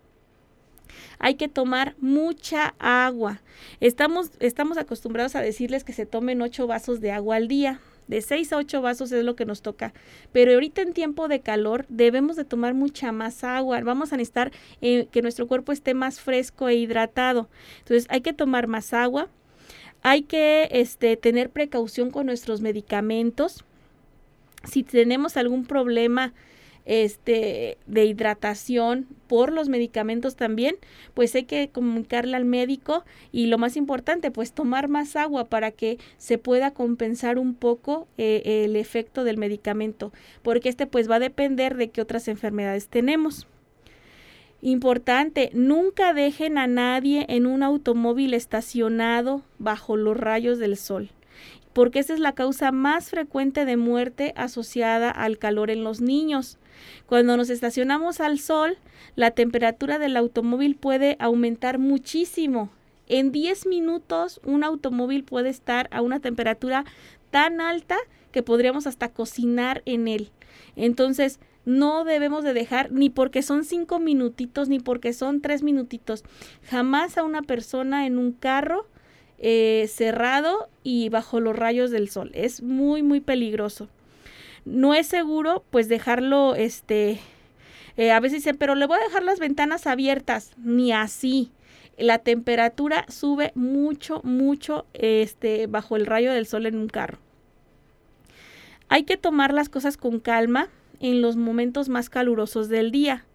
Hay 1.18 1.36
que 1.36 1.48
tomar 1.48 1.96
mucha 2.00 2.76
agua. 2.78 3.42
Estamos, 3.80 4.32
estamos 4.40 4.78
acostumbrados 4.78 5.36
a 5.36 5.42
decirles 5.42 5.84
que 5.84 5.94
se 5.94 6.06
tomen 6.06 6.42
ocho 6.42 6.68
vasos 6.68 7.02
de 7.02 7.12
agua 7.12 7.38
al 7.38 7.48
día. 7.48 7.80
De 8.08 8.22
6 8.22 8.54
a 8.54 8.58
8 8.58 8.82
vasos 8.82 9.12
es 9.12 9.24
lo 9.24 9.36
que 9.36 9.46
nos 9.46 9.62
toca. 9.62 9.94
Pero 10.32 10.54
ahorita 10.54 10.82
en 10.82 10.94
tiempo 10.94 11.28
de 11.28 11.42
calor 11.42 11.86
debemos 11.90 12.36
de 12.36 12.46
tomar 12.46 12.74
mucha 12.74 13.12
más 13.12 13.44
agua. 13.44 13.82
Vamos 13.82 14.14
a 14.14 14.18
necesitar 14.18 14.52
eh, 14.82 15.08
que 15.12 15.22
nuestro 15.22 15.48
cuerpo 15.48 15.72
esté 15.72 15.94
más 15.94 16.20
fresco 16.20 16.70
e 16.70 16.76
hidratado. 16.76 17.50
Entonces 17.80 18.08
hay 18.10 18.22
que 18.22 18.34
tomar 18.34 18.68
más 18.68 18.94
agua. 18.94 19.30
Hay 20.02 20.24
que 20.24 20.68
este, 20.72 21.16
tener 21.16 21.50
precaución 21.50 22.12
con 22.12 22.26
nuestros 22.26 22.62
medicamentos. 22.62 23.64
Si 24.66 24.84
tenemos 24.84 25.38
algún 25.38 25.66
problema 25.66 26.34
este, 26.86 27.78
de 27.88 28.06
hidratación 28.06 29.08
por 29.28 29.52
los 29.52 29.70
medicamentos 29.70 30.36
también, 30.36 30.76
pues 31.14 31.34
hay 31.36 31.44
que 31.44 31.70
comunicarle 31.70 32.36
al 32.36 32.46
médico 32.46 33.04
y 33.32 33.48
lo 33.48 33.58
más 33.58 33.78
importante, 33.78 34.32
pues 34.32 34.54
tomar 34.54 34.88
más 34.88 35.16
agua 35.16 35.46
para 35.46 35.72
que 35.72 35.98
se 36.18 36.38
pueda 36.38 36.72
compensar 36.72 37.40
un 37.40 37.56
poco 37.56 38.08
eh, 38.18 38.64
el 38.66 38.76
efecto 38.76 39.24
del 39.24 39.38
medicamento, 39.38 40.12
porque 40.42 40.70
este 40.70 40.88
pues 40.88 41.10
va 41.10 41.16
a 41.16 41.20
depender 41.20 41.78
de 41.78 41.90
qué 41.90 42.02
otras 42.02 42.28
enfermedades 42.28 42.88
tenemos. 42.88 43.48
Importante, 44.62 45.50
nunca 45.54 46.14
dejen 46.14 46.58
a 46.58 46.68
nadie 46.68 47.26
en 47.28 47.46
un 47.46 47.64
automóvil 47.64 48.34
estacionado 48.34 49.42
bajo 49.60 49.98
los 49.98 50.16
rayos 50.16 50.58
del 50.58 50.78
sol, 50.78 51.10
porque 51.74 52.00
esa 52.00 52.14
es 52.14 52.20
la 52.20 52.34
causa 52.34 52.72
más 52.72 53.10
frecuente 53.10 53.66
de 53.66 53.78
muerte 53.78 54.34
asociada 54.36 55.10
al 55.10 55.38
calor 55.38 55.70
en 55.70 55.84
los 55.84 56.02
niños. 56.02 56.58
Cuando 57.06 57.38
nos 57.38 57.50
estacionamos 57.50 58.20
al 58.20 58.40
sol, 58.40 58.78
la 59.16 59.32
temperatura 59.32 60.00
del 60.00 60.18
automóvil 60.18 60.76
puede 60.76 61.18
aumentar 61.20 61.80
muchísimo. 61.80 62.70
En 63.08 63.32
10 63.32 63.68
minutos 63.68 64.40
un 64.46 64.64
automóvil 64.64 65.24
puede 65.24 65.50
estar 65.50 65.90
a 65.92 66.02
una 66.02 66.20
temperatura 66.20 66.86
tan 67.32 67.62
alta 67.62 67.98
que 68.32 68.44
podríamos 68.44 68.88
hasta 68.88 69.10
cocinar 69.10 69.82
en 69.86 70.08
él. 70.08 70.32
Entonces, 70.76 71.40
no 71.66 72.04
debemos 72.04 72.44
de 72.44 72.54
dejar 72.54 72.92
ni 72.92 73.10
porque 73.10 73.42
son 73.42 73.64
cinco 73.64 74.00
minutitos 74.00 74.68
ni 74.70 74.80
porque 74.80 75.14
son 75.14 75.42
tres 75.42 75.64
minutitos. 75.64 76.24
Jamás 76.70 77.18
a 77.18 77.24
una 77.24 77.42
persona 77.42 78.06
en 78.06 78.18
un 78.18 78.34
carro 78.34 78.88
eh, 79.40 79.90
cerrado 79.92 80.70
y 80.84 81.10
bajo 81.10 81.40
los 81.40 81.56
rayos 81.56 81.92
del 81.92 82.10
sol. 82.10 82.32
Es 82.34 82.62
muy, 82.62 83.04
muy 83.04 83.20
peligroso. 83.20 83.90
No 84.66 84.94
es 84.94 85.08
seguro 85.08 85.64
pues 85.70 85.90
dejarlo, 85.90 86.56
este, 86.56 87.20
eh, 87.98 88.12
a 88.12 88.20
veces 88.20 88.40
dicen, 88.40 88.58
pero 88.58 88.76
le 88.76 88.86
voy 88.86 88.98
a 88.98 89.04
dejar 89.04 89.24
las 89.24 89.40
ventanas 89.40 89.88
abiertas. 89.88 90.54
Ni 90.58 90.92
así. 90.92 91.52
La 91.98 92.20
temperatura 92.20 93.06
sube 93.10 93.52
mucho, 93.54 94.22
mucho 94.24 94.86
este, 94.94 95.68
bajo 95.68 95.96
el 95.96 96.06
rayo 96.06 96.32
del 96.32 96.48
sol 96.48 96.66
en 96.66 96.76
un 96.76 96.88
carro. 96.88 97.20
Hay 98.90 99.04
que 99.04 99.18
tomar 99.18 99.54
las 99.54 99.70
cosas 99.70 99.98
con 99.98 100.20
calma 100.20 100.70
en 101.00 101.22
los 101.22 101.36
momentos 101.36 101.90
más 101.90 102.10
calurosos 102.10 102.70
del 102.70 102.92
día. 102.92 103.26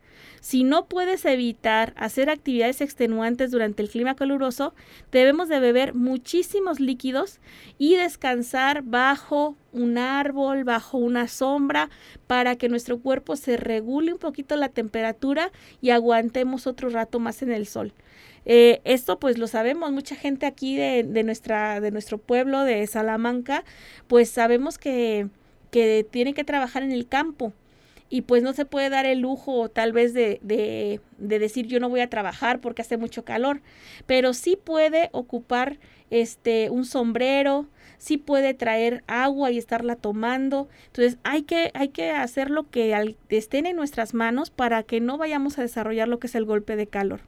Si 0.41 0.65
no 0.65 0.87
puedes 0.87 1.25
evitar 1.25 1.93
hacer 1.97 2.31
actividades 2.31 2.81
extenuantes 2.81 3.51
durante 3.51 3.83
el 3.83 3.89
clima 3.89 4.15
caluroso, 4.15 4.75
debemos 5.11 5.49
de 5.49 5.61
beber 5.61 5.95
muchísimos 5.95 6.81
líquidos 6.81 7.41
y 7.79 7.97
descansar 7.97 8.83
bajo 8.83 9.57
un 9.73 9.99
árbol, 9.99 10.65
bajo 10.65 10.99
una 10.99 11.29
sombra, 11.29 11.91
para 12.27 12.57
que 12.57 12.69
nuestro 12.69 12.99
cuerpo 12.99 13.37
se 13.37 13.57
regule 13.57 14.13
un 14.13 14.19
poquito 14.19 14.57
la 14.57 14.69
temperatura 14.69 15.53
y 15.81 15.91
aguantemos 15.91 16.67
otro 16.67 16.89
rato 16.89 17.19
más 17.21 17.43
en 17.43 17.53
el 17.53 17.67
sol. 17.67 17.93
Eh, 18.45 18.81
esto 18.85 19.19
pues 19.19 19.37
lo 19.37 19.47
sabemos, 19.47 19.93
mucha 19.93 20.15
gente 20.15 20.47
aquí 20.47 20.77
de, 20.77 21.05
de, 21.05 21.23
nuestra, 21.23 21.81
de 21.81 21.91
nuestro 21.91 22.19
pueblo, 22.19 22.65
de 22.65 22.87
Salamanca, 22.87 23.65
pues 24.07 24.31
sabemos 24.31 24.79
que 24.79 25.29
que 25.71 26.07
tiene 26.11 26.35
que 26.35 26.45
trabajar 26.45 26.83
en 26.83 26.93
el 26.93 27.07
campo 27.07 27.53
y 28.11 28.23
pues 28.23 28.43
no 28.43 28.53
se 28.53 28.65
puede 28.65 28.89
dar 28.91 29.07
el 29.07 29.21
lujo 29.21 29.69
tal 29.69 29.93
vez 29.93 30.15
de, 30.15 30.41
de, 30.43 31.01
de, 31.19 31.39
decir 31.39 31.67
yo 31.67 31.79
no 31.81 31.89
voy 31.89 32.01
a 32.01 32.11
trabajar 32.11 32.61
porque 32.61 32.83
hace 32.83 32.97
mucho 32.97 33.25
calor, 33.25 33.61
pero 34.07 34.33
sí 34.33 34.57
puede 34.57 35.11
ocupar 35.13 35.79
este 36.11 36.71
un 36.71 36.85
sombrero, 36.85 37.67
sí 37.99 38.17
puede 38.17 38.55
traer 38.55 39.05
agua 39.07 39.51
y 39.51 39.59
estarla 39.59 39.97
tomando. 39.97 40.69
Entonces 40.87 41.19
hay 41.25 41.43
que, 41.43 41.71
hay 41.75 41.89
que 41.89 42.13
hacer 42.13 42.51
lo 42.51 42.71
que 42.71 43.17
estén 43.29 43.67
en 43.67 43.77
nuestras 43.77 44.15
manos 44.15 44.51
para 44.51 44.83
que 44.83 45.01
no 45.01 45.19
vayamos 45.19 45.59
a 45.59 45.63
desarrollar 45.63 46.09
lo 46.09 46.19
que 46.19 46.29
es 46.29 46.35
el 46.35 46.45
golpe 46.45 46.77
de 46.77 46.87
calor. 46.87 47.21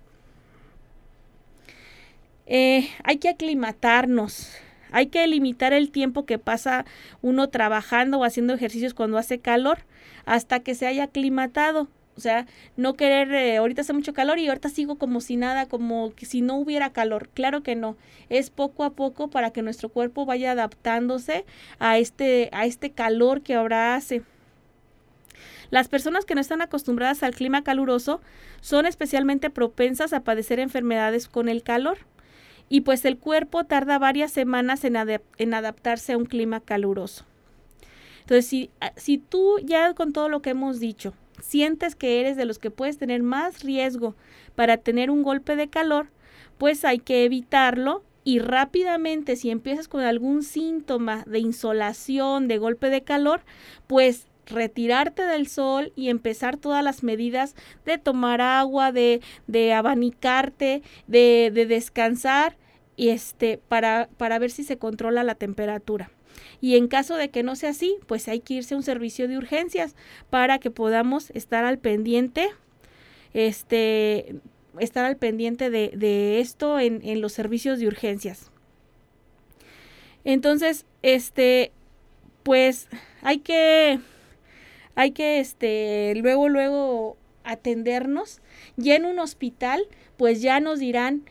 Eh, 2.47 2.89
hay 3.05 3.19
que 3.19 3.29
aclimatarnos. 3.29 4.51
Hay 4.93 5.07
que 5.07 5.25
limitar 5.29 5.73
el 5.73 5.93
tiempo 5.93 6.27
que 6.27 6.39
pasa 6.39 6.85
uno 7.23 7.49
trabajando 7.49 8.19
o 8.19 8.25
haciendo 8.25 8.55
ejercicios 8.55 8.93
cuando 8.93 9.19
hace 9.19 9.39
calor 9.39 9.85
hasta 10.25 10.61
que 10.61 10.75
se 10.75 10.87
haya 10.87 11.05
aclimatado. 11.05 11.89
O 12.17 12.21
sea, 12.21 12.47
no 12.77 12.95
querer, 12.95 13.33
eh, 13.33 13.57
ahorita 13.57 13.81
hace 13.81 13.93
mucho 13.93 14.13
calor 14.13 14.39
y 14.39 14.49
ahorita 14.49 14.69
sigo 14.69 14.97
como 14.97 15.21
si 15.21 15.37
nada, 15.37 15.67
como 15.67 16.13
que 16.15 16.27
si 16.27 16.43
no 16.43 16.57
hubiera 16.57 16.91
calor. 16.91 17.31
Claro 17.33 17.63
que 17.63 17.77
no. 17.77 17.97
Es 18.29 18.51
poco 18.51 18.85
a 18.85 18.91
poco 18.91 19.29
para 19.29 19.53
que 19.53 19.63
nuestro 19.63 19.89
cuerpo 19.89 20.27
vaya 20.27 20.53
adaptándose 20.53 21.47
a 21.79 21.99
este, 21.99 22.51
a 22.53 22.67
este 22.67 22.91
calor 22.91 23.41
que 23.43 23.55
ahora 23.55 23.95
hace. 23.95 24.23
Las 25.71 25.89
personas 25.89 26.25
que 26.25 26.35
no 26.35 26.41
están 26.41 26.63
acostumbradas 26.63 27.23
al 27.23 27.35
clima 27.35 27.63
caluroso 27.63 28.21
son 28.61 28.87
especialmente 28.87 29.49
propensas 29.51 30.13
a 30.13 30.25
padecer 30.25 30.59
enfermedades 30.59 31.29
con 31.29 31.49
el 31.49 31.63
calor 31.63 31.99
y 32.69 32.83
pues 32.83 33.05
el 33.05 33.19
cuerpo 33.19 33.65
tarda 33.65 33.99
varias 33.99 34.33
semanas 34.33 34.85
en, 34.85 34.97
en 35.39 35.55
adaptarse 35.55 36.13
a 36.13 36.19
un 36.19 36.27
clima 36.27 36.61
caluroso. 36.61 37.25
Entonces, 38.21 38.47
si, 38.47 38.71
ah, 38.81 38.93
si 38.97 39.19
tú 39.19 39.59
ya 39.63 39.95
con 39.95 40.13
todo 40.13 40.29
lo 40.29 40.43
que 40.43 40.51
hemos 40.51 40.81
dicho, 40.81 41.15
sientes 41.41 41.95
que 41.95 42.21
eres 42.21 42.37
de 42.37 42.45
los 42.45 42.59
que 42.59 42.71
puedes 42.71 42.99
tener 42.99 43.23
más 43.23 43.63
riesgo 43.63 44.15
para 44.55 44.77
tener 44.77 45.11
un 45.11 45.23
golpe 45.23 45.57
de 45.57 45.69
calor, 45.69 46.09
pues 46.59 46.85
hay 46.85 46.99
que 46.99 47.25
evitarlo 47.25 48.05
y 48.25 48.39
rápidamente 48.39 49.37
si 49.37 49.51
empiezas 49.51 49.89
con 49.89 50.03
algún 50.03 50.43
síntoma 50.43 51.25
de 51.27 51.39
insolación, 51.39 52.49
de 52.49 52.59
golpe 52.59 52.91
de 52.91 53.03
calor, 53.03 53.41
pues 53.87 54.27
retirarte 54.47 55.23
del 55.25 55.47
sol 55.47 55.93
y 55.97 56.09
empezar 56.09 56.57
todas 56.57 56.85
las 56.85 57.03
medidas 57.03 57.55
de 57.85 57.99
tomar 57.99 58.41
agua, 58.41 58.93
de, 58.93 59.21
de 59.47 59.73
abanicarte, 59.73 60.83
de, 61.07 61.51
de 61.55 61.67
descansar 61.67 62.57
y 62.97 63.09
este, 63.09 63.59
para, 63.69 64.09
para 64.19 64.39
ver 64.39 64.51
si 64.51 64.65
se 64.65 64.77
controla 64.77 65.25
la 65.25 65.35
temperatura. 65.35 66.11
Y 66.61 66.77
en 66.77 66.89
caso 66.89 67.17
de 67.17 67.31
que 67.31 67.43
no 67.43 67.57
sea 67.57 67.71
así, 67.71 67.97
pues 68.07 68.29
hay 68.29 68.41
que 68.41 68.55
irse 68.55 68.75
a 68.75 68.77
un 68.77 68.83
servicio 68.83 69.29
de 69.29 69.39
urgencias 69.39 69.95
para 70.29 70.59
que 70.59 70.71
podamos 70.71 71.31
estar 71.31 71.65
al 71.65 71.79
pendiente, 71.79 72.49
este, 73.35 74.37
estar 74.79 75.05
al 75.05 75.17
pendiente 75.17 75.71
de, 75.71 75.93
de 75.95 76.41
esto 76.41 76.79
en, 76.79 77.01
en, 77.03 77.21
los 77.21 77.33
servicios 77.33 77.79
de 77.79 77.87
urgencias. 77.87 78.51
Entonces, 80.25 80.87
este, 81.03 81.73
pues 82.43 82.89
hay 83.23 83.39
que, 83.39 84.01
hay 84.95 85.13
que, 85.13 85.41
este, 85.41 86.15
luego, 86.17 86.49
luego 86.49 87.17
atendernos. 87.45 88.41
Ya 88.77 88.97
en 88.97 89.05
un 89.05 89.19
hospital, 89.19 89.83
pues 90.17 90.43
ya 90.43 90.61
nos 90.61 90.79
dirán 90.79 91.23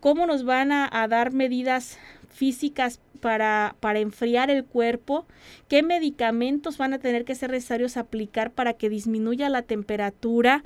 cómo 0.00 0.26
nos 0.26 0.44
van 0.44 0.72
a, 0.72 0.88
a 0.90 1.08
dar 1.08 1.32
medidas 1.32 1.98
físicas 2.32 3.00
para, 3.20 3.76
para, 3.80 4.00
enfriar 4.00 4.50
el 4.50 4.64
cuerpo, 4.64 5.26
qué 5.68 5.82
medicamentos 5.82 6.78
van 6.78 6.94
a 6.94 6.98
tener 6.98 7.24
que 7.24 7.34
ser 7.34 7.50
necesarios 7.50 7.96
aplicar 7.96 8.52
para 8.52 8.74
que 8.74 8.88
disminuya 8.88 9.48
la 9.48 9.62
temperatura 9.62 10.64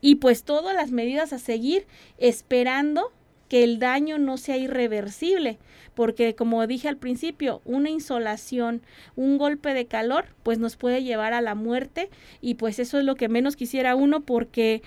y 0.00 0.16
pues 0.16 0.44
todas 0.44 0.74
las 0.74 0.90
medidas 0.90 1.32
a 1.32 1.38
seguir 1.38 1.86
esperando 2.18 3.12
que 3.52 3.64
el 3.64 3.78
daño 3.78 4.18
no 4.18 4.38
sea 4.38 4.56
irreversible, 4.56 5.58
porque 5.94 6.34
como 6.34 6.66
dije 6.66 6.88
al 6.88 6.96
principio, 6.96 7.60
una 7.66 7.90
insolación, 7.90 8.80
un 9.14 9.36
golpe 9.36 9.74
de 9.74 9.84
calor, 9.84 10.24
pues 10.42 10.58
nos 10.58 10.76
puede 10.76 11.02
llevar 11.02 11.34
a 11.34 11.42
la 11.42 11.54
muerte 11.54 12.08
y 12.40 12.54
pues 12.54 12.78
eso 12.78 12.98
es 12.98 13.04
lo 13.04 13.14
que 13.14 13.28
menos 13.28 13.54
quisiera 13.56 13.94
uno 13.94 14.22
porque 14.22 14.80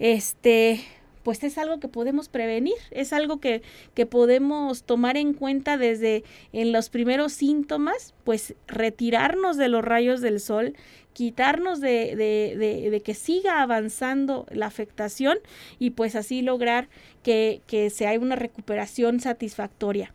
este 0.00 0.80
pues 1.22 1.42
es 1.44 1.58
algo 1.58 1.80
que 1.80 1.88
podemos 1.88 2.28
prevenir, 2.28 2.74
es 2.90 3.12
algo 3.12 3.40
que, 3.40 3.62
que, 3.94 4.06
podemos 4.06 4.82
tomar 4.82 5.16
en 5.16 5.34
cuenta 5.34 5.76
desde 5.76 6.24
en 6.52 6.72
los 6.72 6.88
primeros 6.88 7.32
síntomas, 7.32 8.14
pues 8.24 8.54
retirarnos 8.66 9.56
de 9.56 9.68
los 9.68 9.84
rayos 9.84 10.20
del 10.20 10.40
sol, 10.40 10.74
quitarnos 11.12 11.80
de, 11.80 12.16
de, 12.16 12.56
de, 12.56 12.90
de 12.90 13.00
que 13.00 13.14
siga 13.14 13.62
avanzando 13.62 14.46
la 14.50 14.66
afectación 14.66 15.38
y 15.78 15.90
pues 15.90 16.16
así 16.16 16.42
lograr 16.42 16.88
que, 17.22 17.60
que 17.66 17.90
se 17.90 18.06
haya 18.06 18.20
una 18.20 18.36
recuperación 18.36 19.20
satisfactoria. 19.20 20.12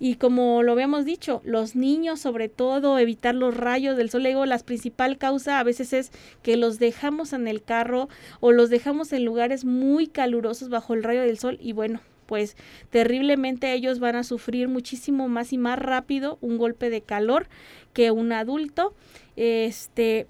Y 0.00 0.14
como 0.14 0.62
lo 0.62 0.72
habíamos 0.72 1.04
dicho, 1.04 1.42
los 1.44 1.76
niños 1.76 2.20
sobre 2.20 2.48
todo, 2.48 2.98
evitar 2.98 3.34
los 3.34 3.54
rayos 3.54 3.98
del 3.98 4.08
sol. 4.08 4.22
Luego, 4.22 4.46
la 4.46 4.58
principal 4.58 5.18
causa 5.18 5.60
a 5.60 5.62
veces 5.62 5.92
es 5.92 6.10
que 6.42 6.56
los 6.56 6.78
dejamos 6.78 7.34
en 7.34 7.46
el 7.46 7.62
carro 7.62 8.08
o 8.40 8.50
los 8.50 8.70
dejamos 8.70 9.12
en 9.12 9.26
lugares 9.26 9.66
muy 9.66 10.06
calurosos 10.06 10.70
bajo 10.70 10.94
el 10.94 11.04
rayo 11.04 11.20
del 11.20 11.38
sol 11.38 11.58
y 11.60 11.72
bueno, 11.72 12.00
pues 12.24 12.56
terriblemente 12.90 13.72
ellos 13.74 13.98
van 13.98 14.16
a 14.16 14.24
sufrir 14.24 14.68
muchísimo 14.68 15.28
más 15.28 15.52
y 15.52 15.58
más 15.58 15.78
rápido 15.78 16.38
un 16.40 16.58
golpe 16.58 16.88
de 16.88 17.02
calor 17.02 17.48
que 17.92 18.10
un 18.10 18.32
adulto. 18.32 18.94
Este, 19.36 20.26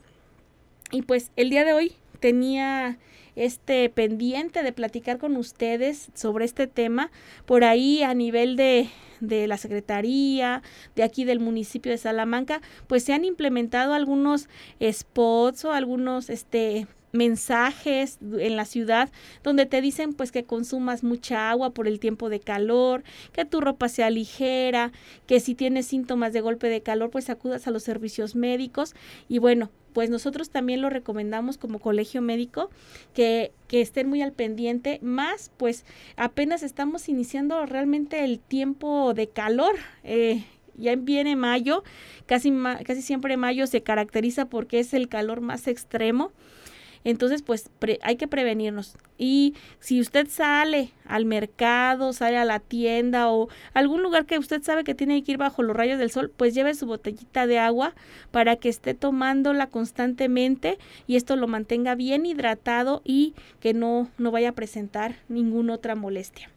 y 0.90 1.02
pues 1.02 1.30
el 1.36 1.50
día 1.50 1.64
de 1.64 1.74
hoy 1.74 1.92
tenía 2.18 2.98
este 3.44 3.88
pendiente 3.88 4.62
de 4.62 4.72
platicar 4.72 5.18
con 5.18 5.36
ustedes 5.36 6.10
sobre 6.14 6.44
este 6.44 6.66
tema 6.66 7.10
por 7.46 7.64
ahí 7.64 8.02
a 8.02 8.14
nivel 8.14 8.56
de 8.56 8.88
de 9.20 9.46
la 9.46 9.58
Secretaría, 9.58 10.62
de 10.96 11.02
aquí 11.02 11.24
del 11.24 11.40
municipio 11.40 11.92
de 11.92 11.98
Salamanca, 11.98 12.60
pues 12.86 13.04
se 13.04 13.12
han 13.12 13.24
implementado 13.24 13.92
algunos 13.94 14.48
spots 14.82 15.64
o 15.66 15.72
algunos 15.72 16.30
este 16.30 16.86
mensajes 17.12 18.18
en 18.20 18.56
la 18.56 18.64
ciudad 18.64 19.10
donde 19.42 19.66
te 19.66 19.80
dicen 19.80 20.12
pues 20.12 20.32
que 20.32 20.44
consumas 20.44 21.02
mucha 21.02 21.50
agua 21.50 21.70
por 21.70 21.88
el 21.88 22.00
tiempo 22.00 22.28
de 22.28 22.40
calor, 22.40 23.02
que 23.32 23.44
tu 23.44 23.60
ropa 23.60 23.88
sea 23.88 24.10
ligera, 24.10 24.92
que 25.26 25.40
si 25.40 25.54
tienes 25.54 25.86
síntomas 25.86 26.32
de 26.32 26.40
golpe 26.40 26.68
de 26.68 26.82
calor 26.82 27.10
pues 27.10 27.30
acudas 27.30 27.66
a 27.66 27.70
los 27.70 27.82
servicios 27.82 28.34
médicos 28.34 28.94
y 29.28 29.38
bueno, 29.38 29.70
pues 29.92 30.08
nosotros 30.10 30.50
también 30.50 30.80
lo 30.80 30.90
recomendamos 30.90 31.58
como 31.58 31.80
colegio 31.80 32.22
médico 32.22 32.70
que, 33.14 33.52
que 33.66 33.80
estén 33.80 34.08
muy 34.08 34.22
al 34.22 34.32
pendiente, 34.32 34.98
más 35.02 35.50
pues 35.56 35.84
apenas 36.16 36.62
estamos 36.62 37.08
iniciando 37.08 37.66
realmente 37.66 38.24
el 38.24 38.38
tiempo 38.38 39.14
de 39.14 39.28
calor. 39.28 39.74
Eh, 40.04 40.44
ya 40.76 40.96
viene 40.96 41.36
mayo, 41.36 41.84
casi, 42.26 42.52
casi 42.86 43.02
siempre 43.02 43.36
mayo 43.36 43.66
se 43.66 43.82
caracteriza 43.82 44.46
porque 44.46 44.80
es 44.80 44.94
el 44.94 45.08
calor 45.08 45.40
más 45.40 45.66
extremo. 45.68 46.32
Entonces, 47.04 47.42
pues 47.42 47.70
hay 48.02 48.16
que 48.16 48.28
prevenirnos. 48.28 48.96
Y 49.16 49.54
si 49.78 50.00
usted 50.00 50.28
sale 50.28 50.92
al 51.06 51.24
mercado, 51.24 52.12
sale 52.12 52.36
a 52.36 52.44
la 52.44 52.60
tienda 52.60 53.30
o 53.30 53.48
algún 53.72 54.02
lugar 54.02 54.26
que 54.26 54.38
usted 54.38 54.62
sabe 54.62 54.84
que 54.84 54.94
tiene 54.94 55.22
que 55.22 55.32
ir 55.32 55.38
bajo 55.38 55.62
los 55.62 55.76
rayos 55.76 55.98
del 55.98 56.10
sol, 56.10 56.30
pues 56.36 56.54
lleve 56.54 56.74
su 56.74 56.86
botellita 56.86 57.46
de 57.46 57.58
agua 57.58 57.94
para 58.30 58.56
que 58.56 58.68
esté 58.68 58.94
tomándola 58.94 59.68
constantemente 59.68 60.78
y 61.06 61.16
esto 61.16 61.36
lo 61.36 61.48
mantenga 61.48 61.94
bien 61.94 62.26
hidratado 62.26 63.02
y 63.04 63.34
que 63.60 63.74
no, 63.74 64.10
no 64.18 64.30
vaya 64.30 64.50
a 64.50 64.52
presentar 64.52 65.16
ninguna 65.28 65.74
otra 65.74 65.94
molestia. 65.94 66.50